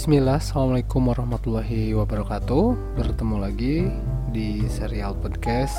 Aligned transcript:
Bismillah, 0.00 0.40
Assalamualaikum 0.40 1.12
warahmatullahi 1.12 1.92
wabarakatuh. 1.92 2.96
Bertemu 2.96 3.36
lagi 3.36 3.84
di 4.32 4.64
serial 4.64 5.12
podcast 5.12 5.76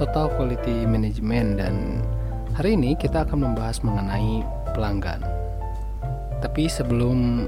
Total 0.00 0.32
Quality 0.32 0.88
Management 0.88 1.60
Dan 1.60 2.00
hari 2.56 2.80
ini 2.80 2.96
kita 2.96 3.28
akan 3.28 3.52
membahas 3.52 3.84
mengenai 3.84 4.40
pelanggan. 4.72 5.20
Tapi 6.40 6.64
sebelum 6.64 7.44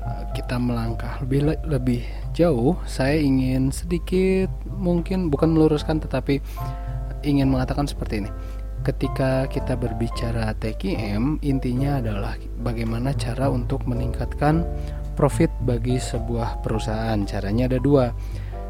uh, 0.00 0.24
kita 0.32 0.56
melangkah 0.56 1.20
lebih 1.20 1.52
lebih 1.68 2.00
jauh 2.32 2.72
Saya 2.88 3.20
ingin 3.20 3.68
sedikit 3.68 4.48
mungkin 4.64 5.28
bukan 5.28 5.52
meluruskan 5.52 6.00
tetapi 6.00 6.40
ingin 7.28 7.52
mengatakan 7.52 7.84
seperti 7.84 8.24
ini. 8.24 8.32
Ketika 8.88 9.50
kita 9.50 9.74
berbicara 9.74 10.54
TKM 10.62 11.42
intinya 11.42 11.98
adalah 11.98 12.38
bagaimana 12.62 13.10
cara 13.18 13.50
untuk 13.50 13.82
meningkatkan 13.82 14.62
profit 15.16 15.48
bagi 15.64 15.96
sebuah 15.96 16.60
perusahaan. 16.60 17.16
Caranya 17.24 17.72
ada 17.72 17.80
dua. 17.80 18.12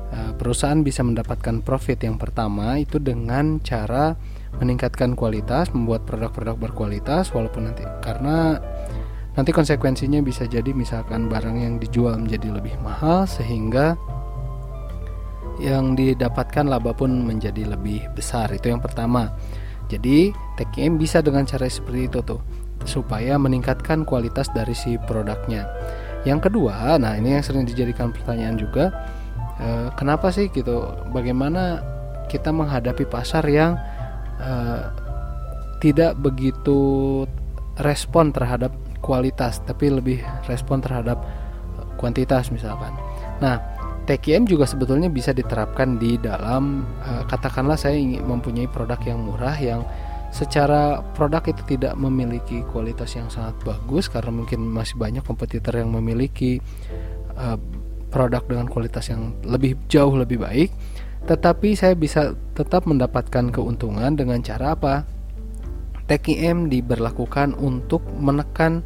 Eh, 0.06 0.32
perusahaan 0.38 0.78
bisa 0.86 1.02
mendapatkan 1.02 1.66
profit 1.66 1.98
yang 2.06 2.14
pertama 2.14 2.78
itu 2.78 3.02
dengan 3.02 3.58
cara 3.58 4.14
meningkatkan 4.62 5.18
kualitas, 5.18 5.74
membuat 5.74 6.06
produk-produk 6.06 6.70
berkualitas 6.70 7.34
walaupun 7.34 7.68
nanti 7.68 7.82
karena 8.00 8.62
nanti 9.34 9.50
konsekuensinya 9.52 10.22
bisa 10.24 10.46
jadi 10.48 10.70
misalkan 10.72 11.28
barang 11.28 11.58
yang 11.58 11.74
dijual 11.82 12.16
menjadi 12.16 12.54
lebih 12.54 12.78
mahal 12.80 13.28
sehingga 13.28 13.98
yang 15.58 15.98
didapatkan 15.98 16.68
laba 16.68 16.94
pun 16.94 17.26
menjadi 17.26 17.66
lebih 17.66 18.06
besar. 18.14 18.48
Itu 18.54 18.70
yang 18.70 18.80
pertama. 18.80 19.32
Jadi, 19.86 20.34
TKM 20.58 20.98
bisa 20.98 21.22
dengan 21.22 21.46
cara 21.46 21.70
seperti 21.70 22.10
itu 22.10 22.20
tuh 22.22 22.40
supaya 22.84 23.38
meningkatkan 23.40 24.04
kualitas 24.04 24.50
dari 24.52 24.74
si 24.76 25.00
produknya. 25.08 25.66
Yang 26.26 26.50
kedua, 26.50 26.98
nah 26.98 27.14
ini 27.14 27.38
yang 27.38 27.44
sering 27.46 27.62
dijadikan 27.62 28.10
pertanyaan 28.10 28.58
juga, 28.58 28.90
eh, 29.62 29.88
kenapa 29.94 30.34
sih 30.34 30.50
gitu? 30.50 30.82
Bagaimana 31.14 31.80
kita 32.26 32.50
menghadapi 32.50 33.06
pasar 33.06 33.46
yang 33.46 33.78
eh, 34.42 34.82
tidak 35.78 36.18
begitu 36.18 37.22
respon 37.78 38.34
terhadap 38.34 38.74
kualitas, 38.98 39.62
tapi 39.62 39.86
lebih 39.86 40.18
respon 40.50 40.82
terhadap 40.82 41.22
kuantitas 41.94 42.50
misalkan. 42.50 42.90
Nah, 43.38 43.62
TKM 44.06 44.46
juga 44.46 44.66
sebetulnya 44.66 45.10
bisa 45.10 45.30
diterapkan 45.30 45.98
di 45.98 46.18
dalam 46.18 46.86
eh, 47.06 47.22
katakanlah 47.30 47.78
saya 47.78 47.94
ingin 47.94 48.26
mempunyai 48.26 48.66
produk 48.66 48.98
yang 49.06 49.22
murah 49.22 49.56
yang 49.62 49.86
secara 50.36 51.00
produk 51.16 51.40
itu 51.48 51.64
tidak 51.64 51.96
memiliki 51.96 52.60
kualitas 52.68 53.16
yang 53.16 53.32
sangat 53.32 53.56
bagus 53.64 54.12
karena 54.12 54.28
mungkin 54.28 54.68
masih 54.68 55.00
banyak 55.00 55.24
kompetitor 55.24 55.80
yang 55.80 55.88
memiliki 55.88 56.60
uh, 57.40 57.56
produk 58.12 58.44
dengan 58.44 58.68
kualitas 58.68 59.08
yang 59.08 59.32
lebih 59.48 59.80
jauh 59.88 60.12
lebih 60.12 60.44
baik. 60.44 60.68
Tetapi 61.24 61.72
saya 61.72 61.96
bisa 61.96 62.36
tetap 62.52 62.84
mendapatkan 62.84 63.48
keuntungan 63.48 64.12
dengan 64.12 64.44
cara 64.44 64.76
apa? 64.76 65.08
TKM 66.06 66.68
diberlakukan 66.68 67.56
untuk 67.56 68.04
menekan 68.14 68.84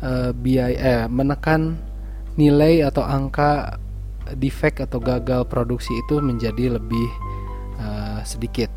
uh, 0.00 0.30
biaya 0.32 0.78
eh, 0.78 1.04
menekan 1.10 1.76
nilai 2.38 2.80
atau 2.80 3.04
angka 3.04 3.76
defect 4.38 4.80
atau 4.80 5.02
gagal 5.02 5.44
produksi 5.50 5.92
itu 6.06 6.22
menjadi 6.22 6.80
lebih 6.80 7.08
uh, 7.76 8.24
sedikit 8.24 8.72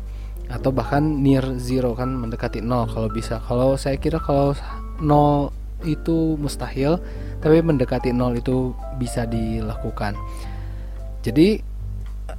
atau 0.46 0.70
bahkan 0.70 1.02
near 1.02 1.42
zero 1.58 1.94
kan 1.98 2.14
mendekati 2.14 2.62
nol 2.62 2.86
kalau 2.86 3.10
bisa. 3.10 3.42
Kalau 3.44 3.74
saya 3.74 3.98
kira 3.98 4.22
kalau 4.22 4.54
nol 5.02 5.50
itu 5.84 6.38
mustahil 6.40 6.96
tapi 7.42 7.60
mendekati 7.60 8.14
nol 8.14 8.38
itu 8.38 8.72
bisa 8.96 9.26
dilakukan. 9.26 10.16
Jadi 11.26 11.58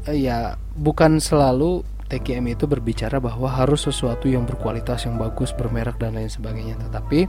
eh, 0.07 0.17
ya 0.17 0.55
bukan 0.79 1.19
selalu 1.19 1.83
TKM 2.07 2.55
itu 2.55 2.65
berbicara 2.65 3.19
bahwa 3.19 3.51
harus 3.51 3.83
sesuatu 3.83 4.31
yang 4.31 4.47
berkualitas 4.47 5.03
yang 5.03 5.19
bagus 5.19 5.51
bermerek 5.51 5.99
dan 5.99 6.15
lain 6.15 6.31
sebagainya. 6.31 6.79
Tetapi 6.87 7.27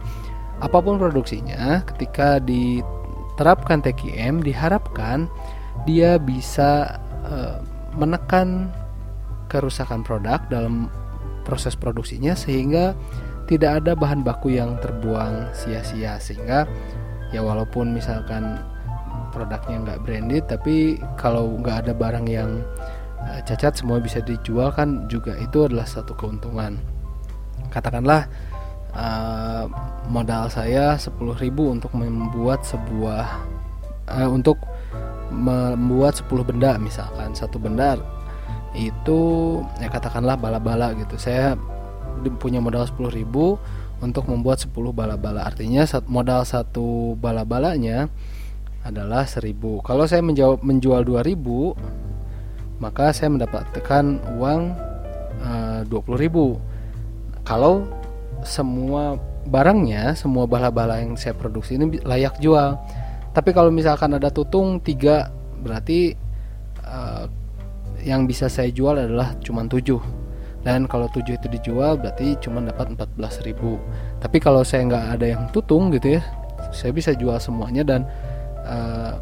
apa 0.58 0.78
pun 0.78 0.98
produksinya 0.98 1.82
ketika 1.94 2.38
diterapkan 2.42 3.82
TKM 3.82 4.42
diharapkan 4.42 5.26
dia 5.86 6.18
bisa 6.18 6.98
uh, 7.26 7.58
menekan 7.94 8.70
kerusakan 9.48 10.04
produk 10.04 10.40
dalam 10.52 10.92
proses 11.48 11.72
produksinya 11.72 12.36
sehingga 12.36 12.92
tidak 13.48 13.82
ada 13.82 13.96
bahan 13.96 14.20
baku 14.20 14.60
yang 14.60 14.76
terbuang 14.84 15.48
sia-sia. 15.56 16.20
Sehingga 16.20 16.68
ya 17.32 17.40
walaupun 17.40 17.96
misalkan 17.96 18.60
produknya 19.32 19.76
nggak 19.84 20.00
branded 20.04 20.44
tapi 20.48 21.00
kalau 21.16 21.56
nggak 21.60 21.88
ada 21.88 21.92
barang 21.96 22.26
yang 22.28 22.60
uh, 23.24 23.40
cacat 23.44 23.76
semua 23.76 24.00
bisa 24.00 24.20
dijual 24.20 24.72
kan 24.72 25.08
juga 25.08 25.32
itu 25.40 25.64
adalah 25.64 25.88
satu 25.88 26.12
keuntungan. 26.12 26.76
Katakanlah 27.72 28.28
uh, 28.92 29.64
modal 30.08 30.52
saya 30.52 30.96
10.000 30.96 31.16
untuk 31.56 31.92
membuat 31.96 32.64
sebuah 32.64 33.24
uh, 34.12 34.28
untuk 34.28 34.60
membuat 35.32 36.20
10 36.20 36.28
benda 36.44 36.76
misalkan. 36.80 37.32
Satu 37.32 37.56
benda 37.60 37.96
itu 38.76 39.20
ya 39.80 39.88
katakanlah 39.88 40.36
bala-bala 40.36 40.92
gitu. 40.96 41.16
Saya 41.16 41.56
punya 42.42 42.58
modal 42.58 42.84
10.000 42.84 43.24
untuk 44.02 44.24
membuat 44.28 44.62
10 44.62 44.74
bala-bala. 44.92 45.46
Artinya 45.46 45.86
modal 46.06 46.42
satu 46.44 47.14
bala-balanya 47.18 48.10
adalah 48.86 49.26
1000 49.26 49.84
kalau 49.84 50.08
saya 50.08 50.22
menjawab 50.24 50.64
menjual 50.64 51.02
2000 51.04 52.80
maka 52.80 53.10
saya 53.10 53.28
mendapatkan 53.28 54.04
uang 54.38 54.62
eh, 55.44 55.82
uh, 55.82 55.92
20.000 55.92 57.44
kalau 57.44 57.84
semua 58.46 59.18
barangnya 59.48 60.14
semua 60.14 60.44
bala-bala 60.46 61.00
yang 61.00 61.16
saya 61.18 61.34
produksi 61.34 61.74
ini 61.74 61.98
layak 62.04 62.38
jual. 62.38 62.78
Tapi 63.32 63.50
kalau 63.52 63.72
misalkan 63.72 64.14
ada 64.14 64.30
tutung 64.30 64.78
tiga 64.78 65.32
berarti 65.58 66.14
uh, 66.86 67.26
yang 68.08 68.24
bisa 68.24 68.48
saya 68.48 68.72
jual 68.72 68.96
adalah 68.96 69.36
cuma 69.44 69.68
7 69.68 69.84
dan 70.64 70.88
kalau 70.88 71.12
7 71.12 71.36
itu 71.36 71.46
dijual 71.52 72.00
berarti 72.00 72.40
cuma 72.40 72.64
dapat 72.64 72.96
14.000 72.96 73.52
tapi 74.24 74.36
kalau 74.40 74.64
saya 74.64 74.88
nggak 74.88 75.04
ada 75.20 75.26
yang 75.28 75.44
tutung 75.52 75.92
gitu 75.92 76.16
ya 76.16 76.22
saya 76.72 76.90
bisa 76.92 77.12
jual 77.12 77.36
semuanya 77.36 77.84
dan 77.84 78.08
uh, 78.64 79.12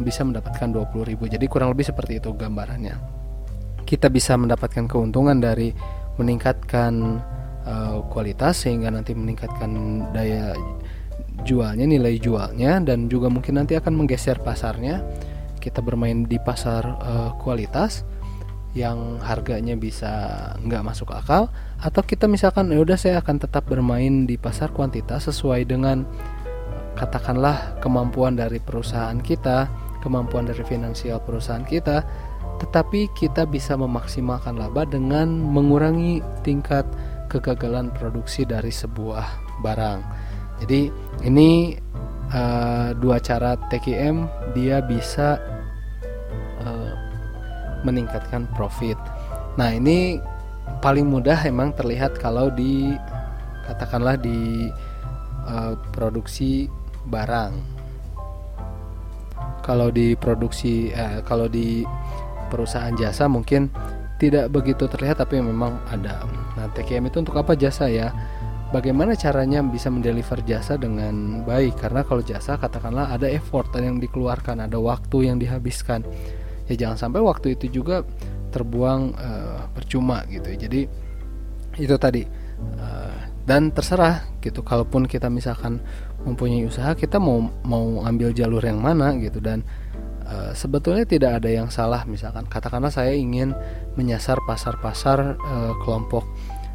bisa 0.00 0.26
mendapatkan 0.26 0.70
20.000 0.72 1.34
jadi 1.38 1.44
kurang 1.46 1.70
lebih 1.74 1.86
seperti 1.86 2.18
itu 2.18 2.34
gambarannya. 2.34 2.96
Kita 3.84 4.08
bisa 4.08 4.34
mendapatkan 4.34 4.88
keuntungan 4.88 5.38
dari 5.38 5.70
meningkatkan 6.16 7.20
uh, 7.68 8.00
kualitas 8.08 8.64
sehingga 8.64 8.88
nanti 8.88 9.12
meningkatkan 9.12 9.70
daya 10.10 10.56
jualnya 11.44 11.84
nilai 11.84 12.16
jualnya 12.16 12.80
dan 12.80 13.10
juga 13.12 13.28
mungkin 13.28 13.60
nanti 13.60 13.76
akan 13.76 13.92
menggeser 13.92 14.40
pasarnya. 14.40 15.04
Kita 15.60 15.80
bermain 15.80 16.28
di 16.28 16.36
pasar 16.40 16.82
uh, 16.84 17.30
kualitas 17.40 18.04
yang 18.74 19.22
harganya 19.22 19.78
bisa 19.78 20.10
nggak 20.58 20.82
masuk 20.82 21.14
akal 21.14 21.46
atau 21.78 22.02
kita 22.02 22.26
misalkan 22.26 22.74
ya 22.74 22.82
udah 22.82 22.98
saya 22.98 23.22
akan 23.22 23.38
tetap 23.38 23.70
bermain 23.70 24.26
di 24.26 24.34
pasar 24.34 24.74
kuantitas 24.74 25.30
sesuai 25.30 25.62
dengan 25.62 26.02
katakanlah 26.98 27.78
kemampuan 27.78 28.34
dari 28.34 28.58
perusahaan 28.58 29.18
kita 29.22 29.84
kemampuan 30.04 30.44
dari 30.44 30.60
finansial 30.68 31.24
perusahaan 31.24 31.64
kita. 31.64 32.04
Tetapi 32.60 33.16
kita 33.16 33.48
bisa 33.48 33.74
memaksimalkan 33.80 34.60
laba 34.60 34.84
dengan 34.84 35.32
mengurangi 35.32 36.20
tingkat 36.44 36.84
kegagalan 37.32 37.88
produksi 37.96 38.44
dari 38.44 38.70
sebuah 38.70 39.24
barang. 39.64 40.00
Jadi 40.62 40.92
ini 41.26 41.74
uh, 42.30 42.94
dua 42.94 43.18
cara 43.18 43.58
TKM 43.72 44.52
dia 44.54 44.84
bisa 44.84 45.40
meningkatkan 47.84 48.48
profit. 48.56 48.96
Nah, 49.60 49.70
ini 49.70 50.18
paling 50.80 51.06
mudah 51.06 51.44
emang 51.46 51.76
terlihat 51.76 52.18
kalau 52.18 52.50
di 52.50 52.96
katakanlah 53.68 54.18
di 54.18 54.68
uh, 55.46 55.76
produksi 55.92 56.66
barang. 57.08 57.52
Kalau 59.64 59.88
di 59.88 60.12
produksi 60.12 60.92
eh, 60.92 61.24
kalau 61.24 61.48
di 61.48 61.80
perusahaan 62.52 62.92
jasa 62.92 63.24
mungkin 63.32 63.72
tidak 64.20 64.52
begitu 64.52 64.84
terlihat 64.84 65.24
tapi 65.24 65.40
memang 65.40 65.80
ada. 65.88 66.20
Nah, 66.56 66.68
TKM 66.76 67.08
itu 67.08 67.24
untuk 67.24 67.36
apa 67.40 67.56
jasa 67.56 67.88
ya? 67.88 68.12
Bagaimana 68.76 69.14
caranya 69.14 69.62
bisa 69.64 69.88
mendeliver 69.88 70.42
jasa 70.44 70.74
dengan 70.76 71.46
baik? 71.46 71.80
Karena 71.80 72.02
kalau 72.04 72.20
jasa 72.20 72.58
katakanlah 72.60 73.14
ada 73.14 73.30
effort 73.30 73.70
yang 73.78 74.02
dikeluarkan, 74.02 74.66
ada 74.66 74.76
waktu 74.76 75.30
yang 75.30 75.38
dihabiskan 75.38 76.04
ya 76.70 76.74
jangan 76.86 76.96
sampai 76.96 77.20
waktu 77.20 77.56
itu 77.58 77.82
juga 77.82 78.02
terbuang 78.54 79.02
uh, 79.18 79.62
percuma 79.74 80.22
gitu. 80.30 80.54
Jadi 80.54 80.86
itu 81.74 81.96
tadi 81.98 82.22
uh, 82.78 83.18
dan 83.44 83.74
terserah 83.74 84.38
gitu. 84.40 84.62
Kalaupun 84.62 85.04
kita 85.10 85.26
misalkan 85.28 85.82
mempunyai 86.24 86.64
usaha 86.64 86.94
kita 86.96 87.20
mau 87.20 87.50
mau 87.66 88.06
ambil 88.06 88.30
jalur 88.30 88.62
yang 88.62 88.80
mana 88.80 89.12
gitu. 89.18 89.42
Dan 89.42 89.66
uh, 90.24 90.54
sebetulnya 90.54 91.04
tidak 91.04 91.42
ada 91.42 91.50
yang 91.50 91.68
salah. 91.68 92.06
Misalkan 92.06 92.46
katakanlah 92.46 92.94
saya 92.94 93.12
ingin 93.12 93.52
menyasar 93.98 94.38
pasar-pasar 94.46 95.36
uh, 95.36 95.72
kelompok 95.82 96.24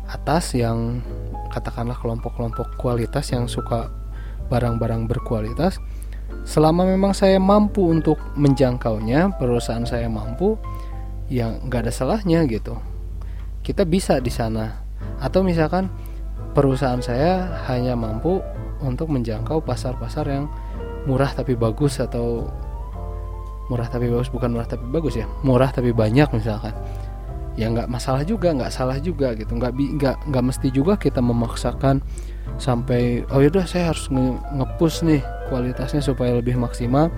atas 0.09 0.57
yang 0.57 1.05
katakanlah 1.53 1.97
kelompok-kelompok 1.97 2.77
kualitas 2.77 3.29
yang 3.29 3.45
suka 3.45 3.93
barang-barang 4.49 5.05
berkualitas 5.05 5.77
selama 6.49 6.81
memang 6.81 7.13
saya 7.13 7.37
mampu 7.37 7.85
untuk 7.93 8.17
menjangkaunya 8.33 9.37
perusahaan 9.37 9.85
saya 9.85 10.09
mampu 10.09 10.57
yang 11.29 11.61
nggak 11.69 11.85
ada 11.85 11.93
salahnya 11.93 12.41
gitu. 12.49 12.73
Kita 13.61 13.85
bisa 13.85 14.17
di 14.17 14.33
sana. 14.33 14.81
Atau 15.21 15.45
misalkan 15.45 15.93
perusahaan 16.57 16.97
saya 17.05 17.61
hanya 17.69 17.93
mampu 17.93 18.41
untuk 18.81 19.13
menjangkau 19.13 19.61
pasar-pasar 19.61 20.25
yang 20.25 20.49
murah 21.05 21.29
tapi 21.37 21.53
bagus 21.53 22.01
atau 22.01 22.49
murah 23.69 23.85
tapi 23.85 24.09
bagus 24.09 24.33
bukan 24.33 24.49
murah 24.49 24.65
tapi 24.65 24.81
bagus 24.89 25.21
ya 25.21 25.29
murah 25.45 25.69
tapi 25.69 25.93
banyak 25.93 26.33
misalkan. 26.33 26.73
Ya 27.61 27.69
nggak 27.69 27.93
masalah 27.93 28.25
juga 28.25 28.57
nggak 28.57 28.73
salah 28.73 28.97
juga 28.97 29.37
gitu. 29.37 29.53
Nggak 29.53 29.77
nggak 29.77 30.15
nggak 30.33 30.43
mesti 30.49 30.73
juga 30.73 30.97
kita 30.97 31.21
memaksakan 31.21 32.01
sampai 32.57 33.21
oh 33.29 33.37
yaudah 33.37 33.69
saya 33.69 33.93
harus 33.93 34.09
nge 34.09 34.33
ngepush 34.57 35.05
nih 35.05 35.21
kualitasnya 35.49 35.99
supaya 36.05 36.37
lebih 36.37 36.55
maksimal 36.55 37.09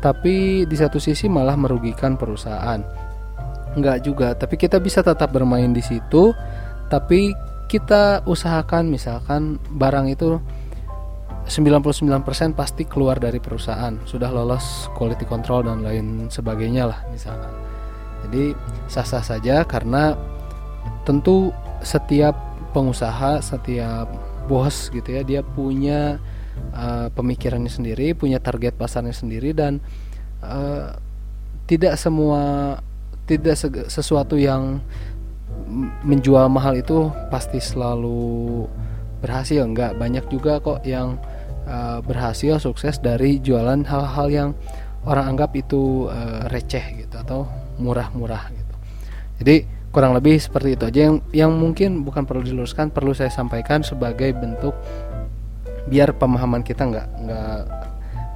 tapi 0.00 0.64
di 0.64 0.76
satu 0.78 1.02
sisi 1.02 1.26
malah 1.26 1.58
merugikan 1.58 2.14
perusahaan. 2.14 2.80
Nggak 3.76 3.98
juga 4.02 4.32
tapi 4.34 4.56
kita 4.56 4.80
bisa 4.80 5.04
tetap 5.04 5.30
bermain 5.30 5.70
di 5.70 5.84
situ 5.84 6.32
tapi 6.88 7.36
kita 7.68 8.24
usahakan 8.24 8.88
misalkan 8.88 9.60
barang 9.76 10.08
itu 10.08 10.40
99% 11.48 12.52
pasti 12.52 12.84
keluar 12.84 13.16
dari 13.16 13.40
perusahaan 13.40 13.96
sudah 14.04 14.28
lolos 14.28 14.88
quality 14.96 15.24
control 15.24 15.64
dan 15.64 15.84
lain 15.84 16.32
sebagainya 16.32 16.88
lah 16.88 17.00
misalkan. 17.12 17.52
Jadi 18.28 18.52
sah-sah 18.90 19.24
saja 19.24 19.62
karena 19.64 20.16
tentu 21.08 21.52
setiap 21.80 22.36
pengusaha 22.72 23.40
setiap 23.40 24.08
bos 24.48 24.92
gitu 24.92 25.08
ya 25.08 25.22
dia 25.24 25.40
punya 25.44 26.20
uh, 26.74 27.08
pemikirannya 27.12 27.70
sendiri 27.70 28.14
punya 28.14 28.38
target 28.38 28.74
pasarnya 28.74 29.14
sendiri 29.14 29.52
dan 29.54 29.82
uh, 30.42 30.94
tidak 31.68 32.00
semua 32.00 32.76
tidak 33.28 33.60
sesuatu 33.92 34.40
yang 34.40 34.80
menjual 36.00 36.48
mahal 36.48 36.80
itu 36.80 37.12
pasti 37.28 37.60
selalu 37.60 38.64
berhasil. 39.20 39.60
Enggak 39.60 40.00
banyak 40.00 40.24
juga 40.32 40.62
kok 40.64 40.80
yang 40.88 41.20
uh, 41.68 42.00
berhasil 42.00 42.56
sukses 42.56 42.96
dari 43.02 43.36
jualan 43.42 43.84
hal-hal 43.84 44.26
yang 44.32 44.50
orang 45.04 45.36
anggap 45.36 45.52
itu 45.54 46.08
uh, 46.08 46.48
receh 46.48 47.04
gitu 47.04 47.14
atau 47.20 47.44
murah-murah 47.76 48.48
gitu. 48.50 48.74
Jadi 49.44 49.56
kurang 49.92 50.16
lebih 50.16 50.40
seperti 50.40 50.74
itu 50.74 50.84
aja. 50.88 51.00
Yang 51.12 51.14
yang 51.36 51.52
mungkin 51.52 52.02
bukan 52.02 52.24
perlu 52.24 52.42
diluruskan 52.44 52.88
perlu 52.88 53.12
saya 53.12 53.28
sampaikan 53.28 53.84
sebagai 53.84 54.32
bentuk 54.34 54.72
biar 55.88 56.14
pemahaman 56.14 56.60
kita 56.62 56.84
nggak 56.84 57.08
nggak 57.24 57.60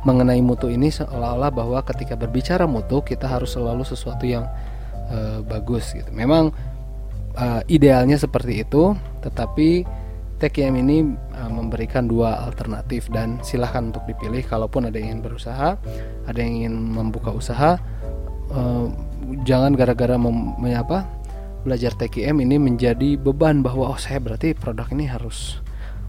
mengenai 0.02 0.42
mutu 0.42 0.66
ini 0.66 0.90
seolah-olah 0.90 1.54
bahwa 1.54 1.78
ketika 1.86 2.18
berbicara 2.18 2.66
mutu 2.66 3.06
kita 3.06 3.30
harus 3.30 3.54
selalu 3.54 3.86
sesuatu 3.86 4.26
yang 4.26 4.50
uh, 5.12 5.38
bagus 5.46 5.94
gitu 5.94 6.10
memang 6.10 6.50
uh, 7.36 7.62
idealnya 7.68 8.16
seperti 8.20 8.64
itu, 8.64 8.96
tetapi 9.24 9.84
TKM 10.42 10.74
ini 10.74 11.14
uh, 11.38 11.50
memberikan 11.50 12.10
dua 12.10 12.42
alternatif 12.42 13.06
dan 13.14 13.38
silahkan 13.46 13.94
untuk 13.94 14.04
dipilih 14.10 14.42
kalaupun 14.44 14.90
ada 14.90 14.98
yang 14.98 15.16
ingin 15.16 15.22
berusaha, 15.22 15.78
ada 16.26 16.38
yang 16.38 16.66
ingin 16.66 16.74
membuka 16.74 17.30
usaha, 17.30 17.78
uh, 18.50 18.86
jangan 19.46 19.72
gara-gara 19.78 20.18
apa 20.18 20.98
belajar 21.62 21.94
TKM 21.94 22.42
ini 22.42 22.58
menjadi 22.58 23.14
beban 23.14 23.62
bahwa 23.62 23.94
oh 23.94 23.98
saya 23.98 24.18
berarti 24.18 24.50
produk 24.58 24.90
ini 24.90 25.06
harus 25.06 25.62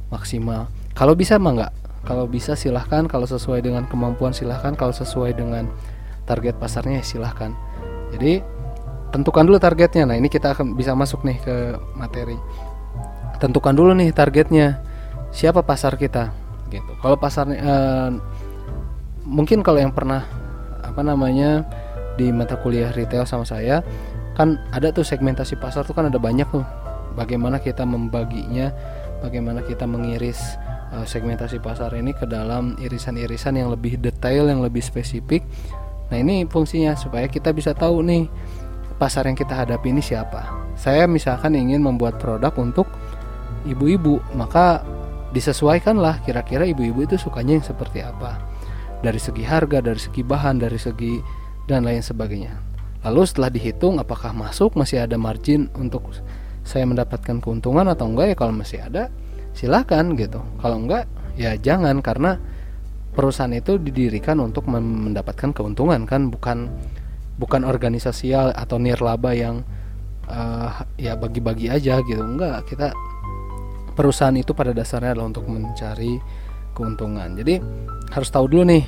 maksimal. 0.09 0.65
Kalau 0.93 1.13
bisa 1.17 1.41
mah 1.41 1.53
enggak. 1.57 1.73
Kalau 2.03 2.27
bisa 2.27 2.53
silahkan, 2.59 3.07
kalau 3.07 3.23
sesuai 3.23 3.63
dengan 3.63 3.87
kemampuan 3.87 4.35
silahkan, 4.35 4.75
kalau 4.75 4.91
sesuai 4.91 5.39
dengan 5.39 5.71
target 6.27 6.59
pasarnya 6.59 6.99
silahkan. 6.99 7.55
Jadi 8.11 8.43
tentukan 9.13 9.47
dulu 9.47 9.57
targetnya. 9.61 10.09
Nah, 10.09 10.15
ini 10.19 10.27
kita 10.27 10.51
akan 10.51 10.75
bisa 10.75 10.91
masuk 10.97 11.23
nih 11.23 11.37
ke 11.39 11.55
materi. 11.95 12.35
Tentukan 13.39 13.71
dulu 13.71 13.95
nih 13.95 14.11
targetnya. 14.11 14.83
Siapa 15.31 15.63
pasar 15.63 15.95
kita? 15.95 16.33
Gitu. 16.67 16.91
Kalau 16.99 17.15
pasarnya 17.15 17.57
eh, 17.61 18.09
mungkin 19.23 19.63
kalau 19.63 19.79
yang 19.79 19.93
pernah 19.95 20.27
apa 20.83 21.01
namanya 21.01 21.63
di 22.19 22.29
mata 22.29 22.59
kuliah 22.59 22.93
retail 22.93 23.25
sama 23.25 23.47
saya 23.47 23.81
kan 24.37 24.61
ada 24.69 24.93
tuh 24.93 25.05
segmentasi 25.05 25.57
pasar 25.57 25.85
tuh 25.85 25.93
kan 25.93 26.09
ada 26.09 26.17
banyak 26.17 26.45
tuh. 26.49 26.65
Bagaimana 27.13 27.61
kita 27.61 27.85
membaginya, 27.85 28.73
bagaimana 29.21 29.61
kita 29.61 29.85
mengiris 29.85 30.57
uh, 30.93 31.05
segmentasi 31.05 31.57
pasar 31.57 31.91
ini 31.97 32.13
ke 32.13 32.29
dalam 32.29 32.77
irisan-irisan 32.77 33.57
yang 33.57 33.73
lebih 33.73 33.97
detail, 33.97 34.47
yang 34.47 34.61
lebih 34.61 34.85
spesifik. 34.85 35.41
Nah, 36.13 36.21
ini 36.21 36.45
fungsinya 36.45 36.93
supaya 36.93 37.25
kita 37.25 37.49
bisa 37.49 37.73
tahu 37.73 38.05
nih 38.05 38.29
pasar 39.01 39.25
yang 39.25 39.35
kita 39.35 39.57
hadapi 39.57 39.89
ini 39.89 39.99
siapa. 39.99 40.45
Saya 40.77 41.09
misalkan 41.09 41.57
ingin 41.57 41.81
membuat 41.81 42.21
produk 42.21 42.53
untuk 42.61 42.85
ibu-ibu, 43.65 44.21
maka 44.37 44.85
disesuaikanlah 45.33 46.21
kira-kira 46.21 46.69
ibu-ibu 46.69 47.09
itu 47.09 47.17
sukanya 47.17 47.57
yang 47.57 47.65
seperti 47.65 48.05
apa. 48.05 48.37
Dari 49.01 49.19
segi 49.19 49.43
harga, 49.43 49.81
dari 49.81 49.99
segi 49.99 50.21
bahan, 50.21 50.61
dari 50.61 50.77
segi 50.77 51.19
dan 51.65 51.83
lain 51.83 52.05
sebagainya. 52.05 52.53
Lalu 53.03 53.21
setelah 53.27 53.51
dihitung 53.51 53.99
apakah 53.99 54.31
masuk 54.31 54.79
masih 54.79 55.03
ada 55.03 55.19
margin 55.19 55.67
untuk 55.75 56.15
saya 56.63 56.87
mendapatkan 56.87 57.43
keuntungan 57.43 57.83
atau 57.91 58.07
enggak 58.07 58.31
ya 58.31 58.35
kalau 58.39 58.55
masih 58.55 58.79
ada 58.79 59.11
silahkan 59.53 60.03
gitu. 60.17 60.41
Kalau 60.59 60.77
enggak 60.81 61.05
ya 61.33 61.57
jangan 61.57 62.01
karena 62.01 62.37
perusahaan 63.13 63.53
itu 63.53 63.77
didirikan 63.77 64.41
untuk 64.41 64.69
mendapatkan 64.69 65.53
keuntungan 65.53 66.03
kan. 66.09 66.29
Bukan 66.33 66.69
bukan 67.37 67.61
organisasi 67.65 68.33
atau 68.33 68.77
nirlaba 68.77 69.33
yang 69.33 69.65
uh, 70.29 70.85
ya 70.97 71.17
bagi-bagi 71.17 71.69
aja 71.69 72.01
gitu. 72.05 72.21
Enggak 72.21 72.65
kita 72.69 72.93
perusahaan 73.93 74.35
itu 74.35 74.51
pada 74.57 74.73
dasarnya 74.73 75.13
adalah 75.13 75.29
untuk 75.29 75.45
mencari 75.47 76.17
keuntungan. 76.73 77.37
Jadi 77.37 77.61
harus 78.09 78.29
tahu 78.33 78.49
dulu 78.49 78.63
nih 78.65 78.83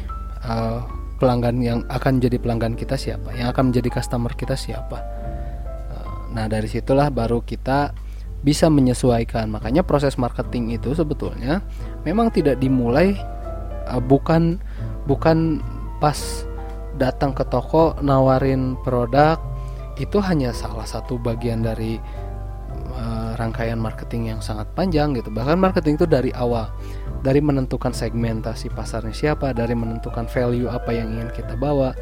uh, 0.46 0.82
pelanggan 1.22 1.58
yang 1.62 1.80
akan 1.88 2.20
jadi 2.20 2.38
pelanggan 2.42 2.76
kita 2.76 3.00
siapa 3.00 3.32
yang 3.38 3.50
akan 3.54 3.72
menjadi 3.72 3.90
customer 4.02 4.34
kita 4.34 4.58
siapa. 4.58 5.00
Uh, 5.94 6.34
nah 6.34 6.50
dari 6.50 6.68
situlah 6.68 7.14
baru 7.14 7.46
kita 7.46 7.94
bisa 8.46 8.70
menyesuaikan 8.70 9.50
makanya 9.50 9.82
proses 9.82 10.22
marketing 10.22 10.78
itu 10.78 10.94
sebetulnya 10.94 11.66
memang 12.06 12.30
tidak 12.30 12.62
dimulai 12.62 13.18
uh, 13.90 13.98
bukan 13.98 14.62
bukan 15.10 15.66
pas 15.98 16.46
datang 17.02 17.34
ke 17.34 17.42
toko 17.50 17.98
nawarin 18.06 18.78
produk 18.86 19.42
itu 19.98 20.22
hanya 20.22 20.54
salah 20.54 20.86
satu 20.86 21.18
bagian 21.18 21.66
dari 21.66 21.98
uh, 22.96 23.32
rangkaian 23.40 23.80
marketing 23.80 24.36
yang 24.36 24.40
sangat 24.44 24.68
panjang 24.76 25.16
gitu. 25.16 25.32
Bahkan 25.32 25.56
marketing 25.56 25.96
itu 25.96 26.08
dari 26.08 26.32
awal, 26.36 26.68
dari 27.24 27.40
menentukan 27.40 27.96
segmentasi 27.96 28.72
pasarnya 28.76 29.16
siapa, 29.16 29.56
dari 29.56 29.72
menentukan 29.76 30.28
value 30.28 30.68
apa 30.68 30.92
yang 30.92 31.16
ingin 31.16 31.32
kita 31.32 31.56
bawa, 31.56 31.96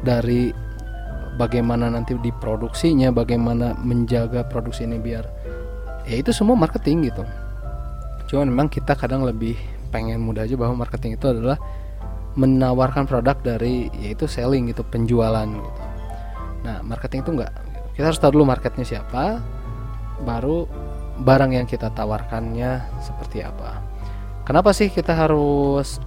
dari 0.00 0.52
bagaimana 1.36 1.92
nanti 1.92 2.16
diproduksinya, 2.16 3.12
bagaimana 3.12 3.76
menjaga 3.76 4.48
produksi 4.48 4.88
ini 4.88 4.96
biar 5.00 5.24
ya 6.04 6.20
itu 6.20 6.30
semua 6.30 6.56
marketing 6.56 7.10
gitu. 7.12 7.24
Cuman 8.28 8.48
memang 8.48 8.68
kita 8.72 8.96
kadang 8.96 9.24
lebih 9.24 9.56
pengen 9.92 10.20
mudah 10.24 10.44
aja 10.44 10.56
bahwa 10.56 10.84
marketing 10.84 11.16
itu 11.16 11.26
adalah 11.30 11.58
menawarkan 12.34 13.06
produk 13.06 13.38
dari 13.38 13.88
yaitu 14.02 14.26
selling 14.26 14.70
gitu 14.70 14.82
penjualan 14.82 15.46
gitu. 15.46 15.82
Nah 16.66 16.82
marketing 16.82 17.22
itu 17.22 17.30
enggak 17.40 17.52
kita 17.94 18.10
harus 18.10 18.18
tahu 18.18 18.34
dulu 18.34 18.50
marketnya 18.50 18.82
siapa 18.82 19.38
baru 20.26 20.66
barang 21.22 21.54
yang 21.54 21.66
kita 21.66 21.94
tawarkannya 21.94 22.98
seperti 22.98 23.46
apa. 23.46 23.78
Kenapa 24.42 24.74
sih 24.74 24.90
kita 24.90 25.14
harus 25.14 26.02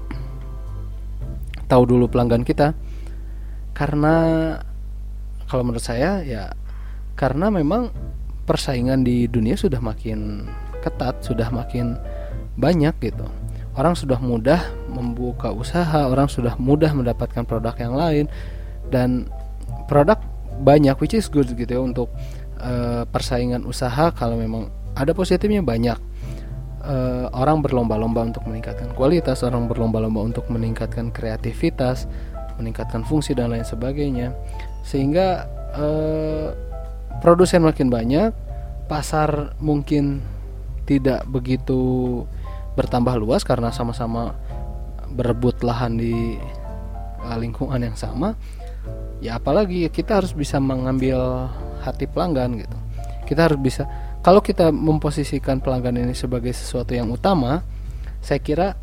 tahu 1.71 1.83
dulu 1.87 2.11
pelanggan 2.11 2.43
kita? 2.43 2.75
Karena 3.71 4.15
kalau 5.47 5.63
menurut 5.63 5.83
saya 5.83 6.19
ya 6.27 6.51
karena 7.15 7.47
memang 7.47 7.87
persaingan 8.47 9.03
di 9.03 9.27
dunia 9.27 9.59
sudah 9.59 9.83
makin 9.83 10.47
ketat 10.79 11.19
sudah 11.19 11.51
makin 11.51 11.99
banyak 12.55 12.95
gitu 13.03 13.27
orang 13.77 13.93
sudah 13.93 14.17
mudah 14.17 14.59
membuka 14.89 15.53
usaha, 15.53 16.09
orang 16.09 16.25
sudah 16.25 16.57
mudah 16.57 16.91
mendapatkan 16.97 17.45
produk 17.45 17.77
yang 17.77 17.93
lain 17.93 18.25
dan 18.89 19.29
produk 19.85 20.17
banyak 20.65 20.97
which 20.97 21.13
is 21.13 21.29
good 21.29 21.45
gitu 21.53 21.69
ya 21.69 21.81
untuk 21.85 22.09
uh, 22.57 23.05
persaingan 23.05 23.61
usaha 23.69 24.09
kalau 24.11 24.35
memang 24.35 24.73
ada 24.97 25.13
positifnya 25.13 25.61
banyak. 25.61 25.95
uh, 26.87 27.27
orang 27.35 27.59
berlomba-lomba 27.59 28.31
untuk 28.31 28.47
meningkatkan 28.47 28.95
kualitas, 28.95 29.43
orang 29.43 29.67
berlomba-lomba 29.67 30.23
untuk 30.23 30.47
meningkatkan 30.47 31.11
kreativitas, 31.11 32.07
meningkatkan 32.55 33.03
fungsi 33.03 33.35
dan 33.35 33.51
lain 33.51 33.67
sebagainya, 33.67 34.31
sehingga 34.87 35.45
uh, 35.75 36.55
produsen 37.19 37.65
makin 37.65 37.89
banyak, 37.89 38.31
pasar 38.87 39.57
mungkin 39.59 40.23
tidak 40.87 41.27
begitu 41.27 42.23
bertambah 42.79 43.19
luas 43.19 43.43
karena 43.43 43.73
sama-sama 43.73 44.37
berebut 45.11 45.59
lahan 45.65 45.97
di 45.99 46.39
uh, 47.25 47.37
lingkungan 47.37 47.81
yang 47.81 47.97
sama. 47.97 48.37
Ya 49.19 49.41
apalagi 49.41 49.89
kita 49.89 50.21
harus 50.21 50.31
bisa 50.31 50.61
mengambil 50.61 51.49
hati 51.81 52.05
pelanggan 52.05 52.61
gitu. 52.61 52.77
Kita 53.27 53.49
harus 53.49 53.59
bisa 53.59 53.83
kalau 54.21 54.43
kita 54.43 54.71
memposisikan 54.71 55.63
pelanggan 55.63 55.97
ini 55.99 56.13
sebagai 56.13 56.51
sesuatu 56.51 56.91
yang 56.93 57.09
utama, 57.11 57.63
saya 58.19 58.39
kira 58.43 58.75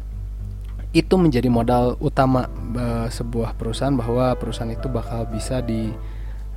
itu 0.95 1.19
menjadi 1.19 1.51
modal 1.51 1.99
utama 1.99 2.47
uh, 2.79 3.11
sebuah 3.11 3.59
perusahaan 3.59 3.95
bahwa 3.95 4.31
perusahaan 4.39 4.71
itu 4.71 4.87
bakal 4.87 5.27
bisa 5.27 5.59
di 5.59 5.91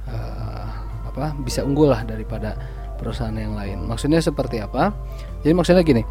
uh, 0.06 0.77
apa 1.18 1.34
bisa 1.42 1.66
unggul 1.66 1.90
lah 1.90 2.06
daripada 2.06 2.54
perusahaan 3.02 3.34
yang 3.34 3.58
lain. 3.58 3.90
Maksudnya 3.90 4.22
seperti 4.22 4.62
apa? 4.62 4.94
Jadi 5.42 5.54
maksudnya 5.58 5.82
gini, 5.82 6.06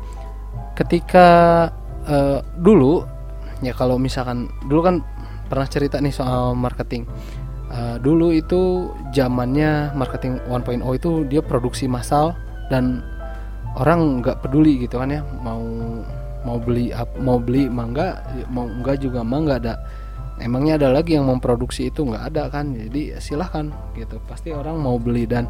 ketika 0.74 1.28
uh, 2.10 2.42
dulu 2.58 3.06
ya 3.62 3.72
kalau 3.72 3.96
misalkan 3.96 4.50
dulu 4.66 4.82
kan 4.82 4.96
pernah 5.46 5.66
cerita 5.70 6.02
nih 6.02 6.14
soal 6.14 6.58
marketing. 6.58 7.06
Uh, 7.66 7.98
dulu 7.98 8.30
itu 8.30 8.94
zamannya 9.10 9.90
marketing 9.98 10.38
1.0 10.46 10.86
itu 10.94 11.10
dia 11.26 11.42
produksi 11.42 11.90
massal 11.90 12.30
dan 12.70 13.02
orang 13.74 14.22
nggak 14.22 14.38
peduli 14.38 14.86
gitu 14.86 15.02
kan 15.02 15.10
ya 15.10 15.26
mau 15.42 15.66
mau 16.46 16.62
beli 16.62 16.94
mau 17.18 17.42
beli 17.42 17.66
mangga 17.66 18.22
mau 18.54 18.70
enggak 18.70 19.02
juga 19.02 19.26
mangga 19.26 19.58
ada 19.58 19.74
emangnya 20.40 20.80
ada 20.80 20.88
lagi 20.92 21.16
yang 21.16 21.28
memproduksi 21.28 21.88
itu? 21.88 22.04
Nggak 22.04 22.24
ada 22.34 22.42
kan? 22.52 22.76
Jadi 22.76 23.16
silahkan 23.18 23.72
gitu. 23.96 24.20
Pasti 24.28 24.52
orang 24.52 24.80
mau 24.80 24.96
beli 25.00 25.24
dan 25.24 25.48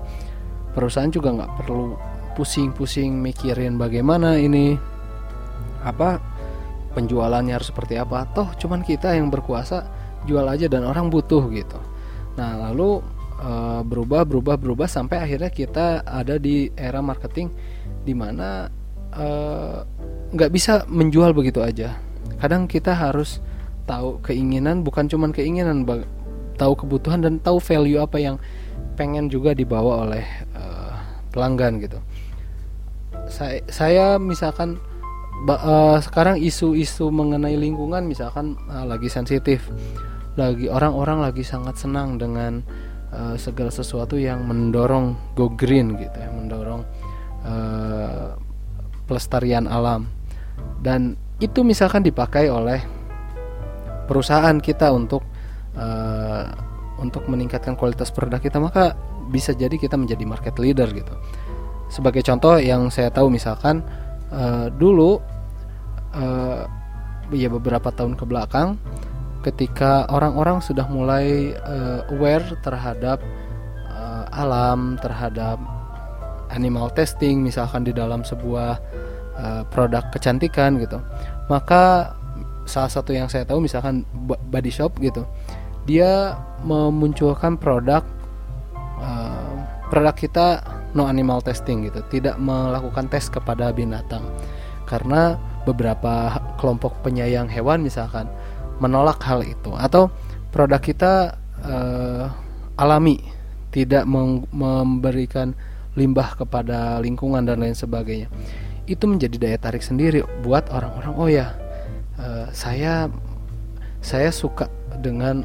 perusahaan 0.76 1.09
juga 1.09 1.33
nggak 1.33 1.52
perlu 1.62 1.97
pusing-pusing 2.37 3.16
mikirin 3.16 3.81
bagaimana 3.81 4.37
ini 4.37 4.76
apa 5.81 6.21
penjualannya 6.93 7.57
harus 7.57 7.73
seperti 7.73 7.97
apa. 7.97 8.28
Toh 8.37 8.52
cuman 8.61 8.85
kita 8.85 9.16
yang 9.16 9.33
berkuasa 9.33 9.88
jual 10.28 10.45
aja 10.45 10.69
dan 10.69 10.85
orang 10.85 11.09
butuh 11.09 11.49
gitu. 11.52 11.81
Nah 12.37 12.69
lalu 12.69 13.00
uh, 13.40 13.81
berubah 13.81 14.28
berubah 14.28 14.57
berubah 14.61 14.88
sampai 14.88 15.25
akhirnya 15.25 15.49
kita 15.49 16.05
ada 16.05 16.37
di 16.37 16.69
era 16.76 17.00
marketing 17.00 17.52
di 18.07 18.14
mana 18.14 18.71
eh, 19.11 19.78
nggak 20.31 20.50
uh, 20.50 20.55
bisa 20.55 20.87
menjual 20.87 21.35
begitu 21.35 21.59
aja. 21.59 21.99
Kadang 22.38 22.71
kita 22.71 22.95
harus 22.95 23.43
tahu 23.87 24.19
keinginan 24.21 24.83
bukan 24.83 25.07
cuman 25.07 25.31
keinginan 25.31 25.87
tahu 26.59 26.73
kebutuhan 26.75 27.23
dan 27.23 27.38
tahu 27.40 27.62
value 27.62 28.02
apa 28.02 28.19
yang 28.19 28.37
pengen 28.99 29.31
juga 29.31 29.52
dibawa 29.52 30.09
oleh 30.09 30.25
uh, 30.57 30.97
pelanggan 31.31 31.78
gitu. 31.81 31.99
Saya 33.31 33.62
saya 33.71 34.07
misalkan 34.19 34.81
uh, 35.47 35.99
sekarang 36.02 36.40
isu-isu 36.40 37.09
mengenai 37.12 37.55
lingkungan 37.55 38.09
misalkan 38.09 38.59
uh, 38.69 38.85
lagi 38.88 39.07
sensitif 39.07 39.69
lagi 40.37 40.69
orang-orang 40.69 41.25
lagi 41.25 41.40
sangat 41.40 41.81
senang 41.81 42.21
dengan 42.21 42.61
uh, 43.09 43.37
segala 43.40 43.73
sesuatu 43.73 44.21
yang 44.21 44.45
mendorong 44.45 45.16
go 45.33 45.49
green 45.49 45.97
gitu 45.97 46.12
ya 46.12 46.28
mendorong 46.28 46.85
uh, 47.45 48.37
pelestarian 49.09 49.64
alam. 49.64 50.11
Dan 50.81 51.16
itu 51.40 51.64
misalkan 51.64 52.05
dipakai 52.05 52.49
oleh 52.52 52.81
perusahaan 54.06 54.56
kita 54.62 54.94
untuk 54.94 55.26
uh, 55.76 56.46
untuk 56.96 57.28
meningkatkan 57.28 57.76
kualitas 57.76 58.08
produk 58.08 58.40
kita 58.40 58.56
maka 58.56 58.96
bisa 59.28 59.52
jadi 59.52 59.75
kita 59.76 59.98
menjadi 59.98 60.25
market 60.25 60.56
leader 60.56 60.88
gitu 60.94 61.12
sebagai 61.92 62.22
contoh 62.25 62.58
yang 62.58 62.88
saya 62.88 63.12
tahu 63.12 63.30
misalkan 63.30 63.82
uh, 64.32 64.70
dulu 64.72 65.20
uh, 66.16 66.64
ya 67.34 67.50
beberapa 67.50 67.90
tahun 67.90 68.14
ke 68.14 68.25
belakang 68.26 68.78
ketika 69.46 70.10
orang-orang 70.10 70.58
sudah 70.58 70.90
mulai 70.90 71.54
uh, 71.62 72.02
aware 72.10 72.42
terhadap 72.66 73.22
uh, 73.86 74.26
alam, 74.34 74.98
terhadap 74.98 75.62
animal 76.50 76.90
testing 76.90 77.46
misalkan 77.46 77.86
di 77.86 77.94
dalam 77.94 78.26
sebuah 78.26 78.75
uh, 79.38 79.62
produk 79.70 80.02
kecantikan 80.10 80.82
gitu. 80.82 80.98
Maka 81.46 82.15
salah 82.66 82.90
satu 82.90 83.14
yang 83.14 83.30
saya 83.30 83.46
tahu 83.46 83.64
misalkan 83.64 84.04
body 84.50 84.70
shop 84.70 84.99
gitu. 85.00 85.25
Dia 85.87 86.35
memunculkan 86.66 87.56
produk 87.56 88.02
uh, 88.99 89.54
produk 89.88 90.14
kita 90.18 90.46
no 90.92 91.06
animal 91.06 91.40
testing 91.40 91.87
gitu, 91.87 92.02
tidak 92.11 92.37
melakukan 92.37 93.06
tes 93.06 93.30
kepada 93.30 93.70
binatang. 93.70 94.26
Karena 94.87 95.38
beberapa 95.66 96.38
kelompok 96.62 97.02
penyayang 97.02 97.50
hewan 97.50 97.82
misalkan 97.82 98.30
menolak 98.78 99.18
hal 99.26 99.42
itu 99.42 99.75
atau 99.75 100.12
produk 100.54 100.78
kita 100.78 101.35
uh, 101.66 102.30
alami 102.78 103.18
tidak 103.75 104.06
memberikan 104.54 105.52
limbah 105.99 106.37
kepada 106.38 107.00
lingkungan 107.02 107.44
dan 107.44 107.61
lain 107.61 107.75
sebagainya 107.75 108.28
itu 108.87 109.04
menjadi 109.04 109.37
daya 109.37 109.58
tarik 109.58 109.82
sendiri 109.82 110.23
buat 110.46 110.70
orang-orang 110.70 111.14
oh 111.18 111.28
ya 111.28 111.52
uh, 112.20 112.46
saya 112.52 113.08
saya 114.04 114.30
suka 114.30 114.70
dengan 115.00 115.42